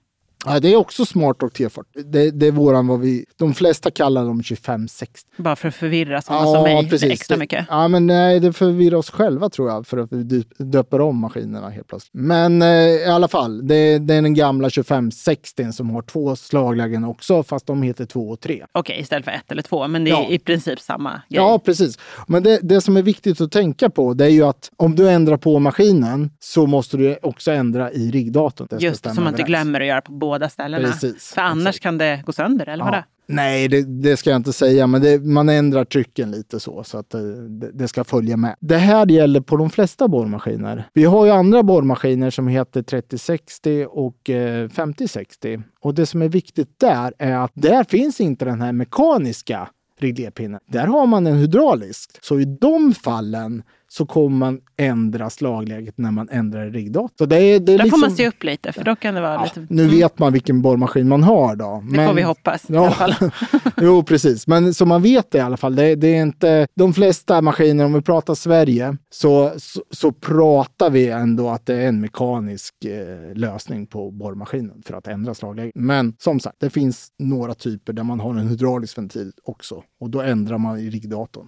Ja, 0.45 0.59
det 0.59 0.73
är 0.73 0.75
också 0.75 1.05
smart 1.05 1.43
och 1.43 1.51
T40. 1.51 1.83
Det, 2.05 2.31
det 2.31 2.47
är 2.47 2.51
våran 2.51 2.87
vad 2.87 2.99
vi, 2.99 3.25
de 3.37 3.53
flesta 3.53 3.91
kallar 3.91 4.25
dem 4.25 4.43
2560. 4.43 5.29
Bara 5.37 5.55
för 5.55 5.67
att 5.67 5.75
förvirra 5.75 6.21
sådana 6.21 6.45
som 6.45 6.63
mig 6.63 7.11
extra 7.11 7.37
mycket. 7.37 7.65
Ja, 7.69 7.87
men 7.87 8.07
nej, 8.07 8.39
det 8.39 8.53
förvirrar 8.53 8.97
oss 8.97 9.09
själva 9.09 9.49
tror 9.49 9.69
jag 9.69 9.87
för 9.87 9.97
att 9.97 10.11
vi 10.11 10.43
döper 10.57 11.01
om 11.01 11.17
maskinerna 11.17 11.69
helt 11.69 11.87
plötsligt. 11.87 12.13
Men 12.13 12.61
eh, 12.61 12.67
i 12.67 13.05
alla 13.05 13.27
fall, 13.27 13.67
det, 13.67 13.97
det 13.99 14.13
är 14.13 14.21
den 14.21 14.33
gamla 14.33 14.69
2560 14.69 15.71
som 15.71 15.89
har 15.89 16.01
två 16.01 16.35
slaglägen 16.35 17.03
också, 17.03 17.43
fast 17.43 17.67
de 17.67 17.81
heter 17.81 18.05
2 18.05 18.29
och 18.29 18.39
3. 18.39 18.65
Okej, 18.71 18.99
istället 18.99 19.25
för 19.25 19.31
ett 19.31 19.51
eller 19.51 19.61
två. 19.61 19.87
Men 19.87 20.03
det 20.03 20.11
är 20.11 20.13
Ja. 20.13 20.27
i 20.29 20.39
princip 20.39 20.79
samma 20.79 21.09
grej. 21.09 21.21
Ja, 21.29 21.59
precis. 21.65 21.99
Men 22.27 22.43
det, 22.43 22.59
det 22.63 22.81
som 22.81 22.97
är 22.97 23.01
viktigt 23.01 23.41
att 23.41 23.51
tänka 23.51 23.89
på, 23.89 24.13
det 24.13 24.25
är 24.25 24.29
ju 24.29 24.43
att 24.43 24.71
om 24.77 24.95
du 24.95 25.09
ändrar 25.09 25.37
på 25.37 25.59
maskinen 25.59 26.31
så 26.39 26.65
måste 26.65 26.97
du 26.97 27.17
också 27.21 27.51
ändra 27.51 27.91
i 27.91 28.11
riggdatorn. 28.11 28.67
Just 28.79 29.03
som 29.15 29.23
man 29.23 29.33
inte 29.33 29.43
glömmer 29.43 29.81
att 29.81 29.87
göra 29.87 30.01
på 30.01 30.11
båda 30.11 30.32
ställena. 30.49 30.87
Precis, 30.87 31.33
För 31.33 31.41
annars 31.41 31.67
exakt. 31.67 31.83
kan 31.83 31.97
det 31.97 32.23
gå 32.25 32.31
sönder, 32.31 32.69
eller 32.69 32.83
vadå? 32.83 32.97
Ja. 32.97 33.03
Nej, 33.25 33.67
det, 33.67 33.83
det 34.01 34.17
ska 34.17 34.29
jag 34.29 34.39
inte 34.39 34.53
säga, 34.53 34.87
men 34.87 35.01
det, 35.01 35.23
man 35.23 35.49
ändrar 35.49 35.85
trycken 35.85 36.31
lite 36.31 36.59
så, 36.59 36.83
så 36.83 36.97
att 36.97 37.13
eh, 37.13 37.21
det, 37.21 37.71
det 37.71 37.87
ska 37.87 38.03
följa 38.03 38.37
med. 38.37 38.55
Det 38.59 38.77
här 38.77 39.11
gäller 39.11 39.41
på 39.41 39.57
de 39.57 39.69
flesta 39.69 40.07
borrmaskiner. 40.07 40.87
Vi 40.93 41.03
har 41.05 41.25
ju 41.25 41.31
andra 41.31 41.63
borrmaskiner 41.63 42.29
som 42.29 42.47
heter 42.47 42.83
3060 42.83 43.85
och 43.89 44.29
eh, 44.29 44.69
5060. 44.69 45.61
Och 45.79 45.93
det 45.93 46.05
som 46.05 46.21
är 46.21 46.29
viktigt 46.29 46.79
där 46.79 47.13
är 47.19 47.35
att 47.35 47.51
där 47.53 47.83
finns 47.83 48.21
inte 48.21 48.45
den 48.45 48.61
här 48.61 48.71
mekaniska 48.71 49.69
reglerpinnen. 49.99 50.59
Där 50.65 50.87
har 50.87 51.05
man 51.05 51.27
en 51.27 51.37
hydraulisk. 51.37 52.09
Så 52.21 52.39
i 52.39 52.45
de 52.45 52.93
fallen 52.93 53.63
så 53.97 54.05
kommer 54.05 54.37
man 54.37 54.59
ändra 54.77 55.29
slagläget 55.29 55.97
när 55.97 56.11
man 56.11 56.29
ändrar 56.29 56.69
riggdatorn. 56.69 57.17
Så 57.17 57.25
det 57.25 57.35
är, 57.35 57.59
det 57.59 57.73
är 57.73 57.77
Där 57.77 57.83
liksom, 57.83 57.99
får 57.99 58.07
man 58.07 58.15
se 58.15 58.27
upp 58.27 58.43
lite, 58.43 58.71
för 58.71 58.83
då 58.83 58.95
kan 58.95 59.15
det 59.15 59.21
vara 59.21 59.33
ja, 59.33 59.43
lite... 59.43 59.73
Nu 59.73 59.87
vet 59.87 60.19
man 60.19 60.33
vilken 60.33 60.61
borrmaskin 60.61 61.07
man 61.07 61.23
har 61.23 61.55
då. 61.55 61.83
Det 61.91 62.07
får 62.07 62.13
vi 62.13 62.21
hoppas 62.21 62.69
i 62.69 62.77
alla 62.77 62.91
fall. 62.91 63.15
jo, 63.81 64.03
precis. 64.03 64.47
Men 64.47 64.73
så 64.73 64.85
man 64.85 65.01
vet 65.01 65.31
det 65.31 65.37
i 65.37 65.41
alla 65.41 65.57
fall. 65.57 65.75
Det, 65.75 65.95
det, 65.95 66.07
är 66.07 66.21
inte 66.21 66.67
de 66.75 66.93
flesta 66.93 67.41
maskiner, 67.41 67.85
om 67.85 67.93
vi 67.93 68.01
pratar 68.01 68.35
Sverige, 68.35 68.97
så, 69.09 69.53
så, 69.57 69.83
så 69.91 70.11
pratar 70.11 70.89
vi 70.89 71.09
ändå 71.09 71.49
att 71.49 71.65
det 71.65 71.75
är 71.75 71.87
en 71.87 72.01
mekanisk 72.01 72.85
eh, 72.85 73.35
lösning 73.35 73.87
på 73.87 74.11
borrmaskinen 74.11 74.81
för 74.85 74.93
att 74.93 75.07
ändra 75.07 75.33
slagläget. 75.33 75.71
Men 75.75 76.15
som 76.19 76.39
sagt, 76.39 76.55
det 76.59 76.69
finns 76.69 77.07
några 77.19 77.53
typer 77.53 77.93
där 77.93 78.03
man 78.03 78.19
har 78.19 78.29
en 78.29 78.47
hydraulisk 78.47 78.97
ventil 78.97 79.31
också 79.43 79.83
och 79.99 80.09
då 80.09 80.21
ändrar 80.21 80.57
man 80.57 80.79
i 80.79 80.89
riggdatorn. 80.89 81.47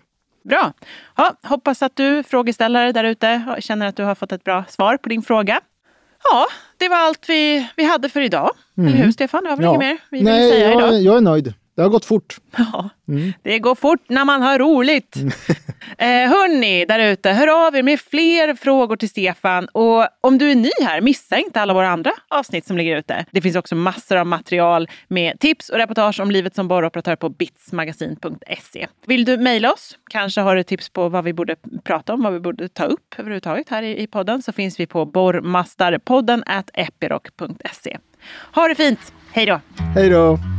Bra. 0.50 0.74
Ja, 1.18 1.34
hoppas 1.44 1.82
att 1.82 1.96
du 1.96 2.24
frågeställare 2.24 2.92
där 2.92 3.04
ute 3.04 3.56
känner 3.60 3.86
att 3.88 3.96
du 3.96 4.04
har 4.04 4.16
fått 4.16 4.32
ett 4.32 4.44
bra 4.44 4.64
svar 4.70 4.98
på 4.98 5.10
din 5.10 5.22
fråga. 5.22 5.60
Ja, 6.24 6.46
det 6.78 6.90
var 6.90 6.98
allt 6.98 7.30
vi, 7.30 7.70
vi 7.76 7.84
hade 7.84 8.10
för 8.10 8.22
idag. 8.22 8.52
Eller 8.78 8.90
hur 8.90 9.12
Stefan? 9.12 9.44
Du 9.44 9.50
har 9.50 9.58
väl 9.58 9.66
inget 9.66 9.80
mer 9.80 9.98
vi 10.10 10.18
vill 10.18 10.28
Mm. 10.28 10.40
Nej, 10.40 10.52
säga 10.52 10.72
idag? 10.72 10.94
jag, 10.94 11.02
jag 11.02 11.18
är 11.18 11.22
nöjd. 11.22 11.54
Det 11.76 11.82
har 11.82 11.90
gått 11.90 12.06
fort. 12.06 12.38
Ja, 12.58 12.90
det 13.44 13.60
går 13.60 13.76
fort 13.76 14.02
när 14.10 14.26
man 14.26 14.42
har 14.42 14.60
roligt. 14.60 15.16
eh, 15.98 16.08
hörni, 16.08 16.86
där 16.86 17.00
ute, 17.00 17.32
hör 17.32 17.68
av 17.68 17.76
er 17.76 17.84
med 17.84 18.00
fler 18.00 18.56
frågor 18.56 18.96
till 18.96 19.10
Stefan. 19.10 19.66
Och 19.66 20.08
om 20.22 20.38
du 20.38 20.52
är 20.52 20.56
ny 20.56 20.70
här, 20.82 21.02
missa 21.02 21.38
inte 21.38 21.62
alla 21.62 21.74
våra 21.74 21.90
andra 21.90 22.12
avsnitt 22.28 22.66
som 22.66 22.78
ligger 22.78 22.98
ute. 22.98 23.26
Det 23.32 23.42
finns 23.42 23.56
också 23.56 23.76
massor 23.76 24.18
av 24.18 24.28
material 24.28 24.90
med 25.08 25.40
tips 25.40 25.70
och 25.70 25.78
reportage 25.78 26.20
om 26.20 26.32
livet 26.32 26.56
som 26.56 26.68
borroperatör 26.68 27.16
på 27.16 27.30
bitsmagasin.se. 27.30 28.88
Vill 29.06 29.26
du 29.26 29.38
mejla 29.38 29.74
oss? 29.74 29.98
Kanske 30.10 30.42
har 30.42 30.56
du 30.56 30.64
tips 30.64 30.90
på 30.90 31.10
vad 31.10 31.24
vi 31.24 31.34
borde 31.34 31.56
prata 31.84 32.14
om, 32.14 32.24
vad 32.24 32.34
vi 32.34 32.40
borde 32.40 32.70
ta 32.70 32.84
upp 32.84 33.16
överhuvudtaget 33.18 33.70
här 33.70 33.84
i, 33.84 34.02
i 34.02 34.08
podden, 34.08 34.42
så 34.42 34.52
finns 34.52 34.80
vi 34.80 34.88
på 34.88 35.06
borrmastarpodden 35.06 36.44
epiroc.se. 36.74 37.98
Ha 38.56 38.68
det 38.68 38.76
fint! 38.76 39.14
Hej 39.32 39.46
då! 39.46 39.62
Hej 39.96 40.10
då! 40.10 40.55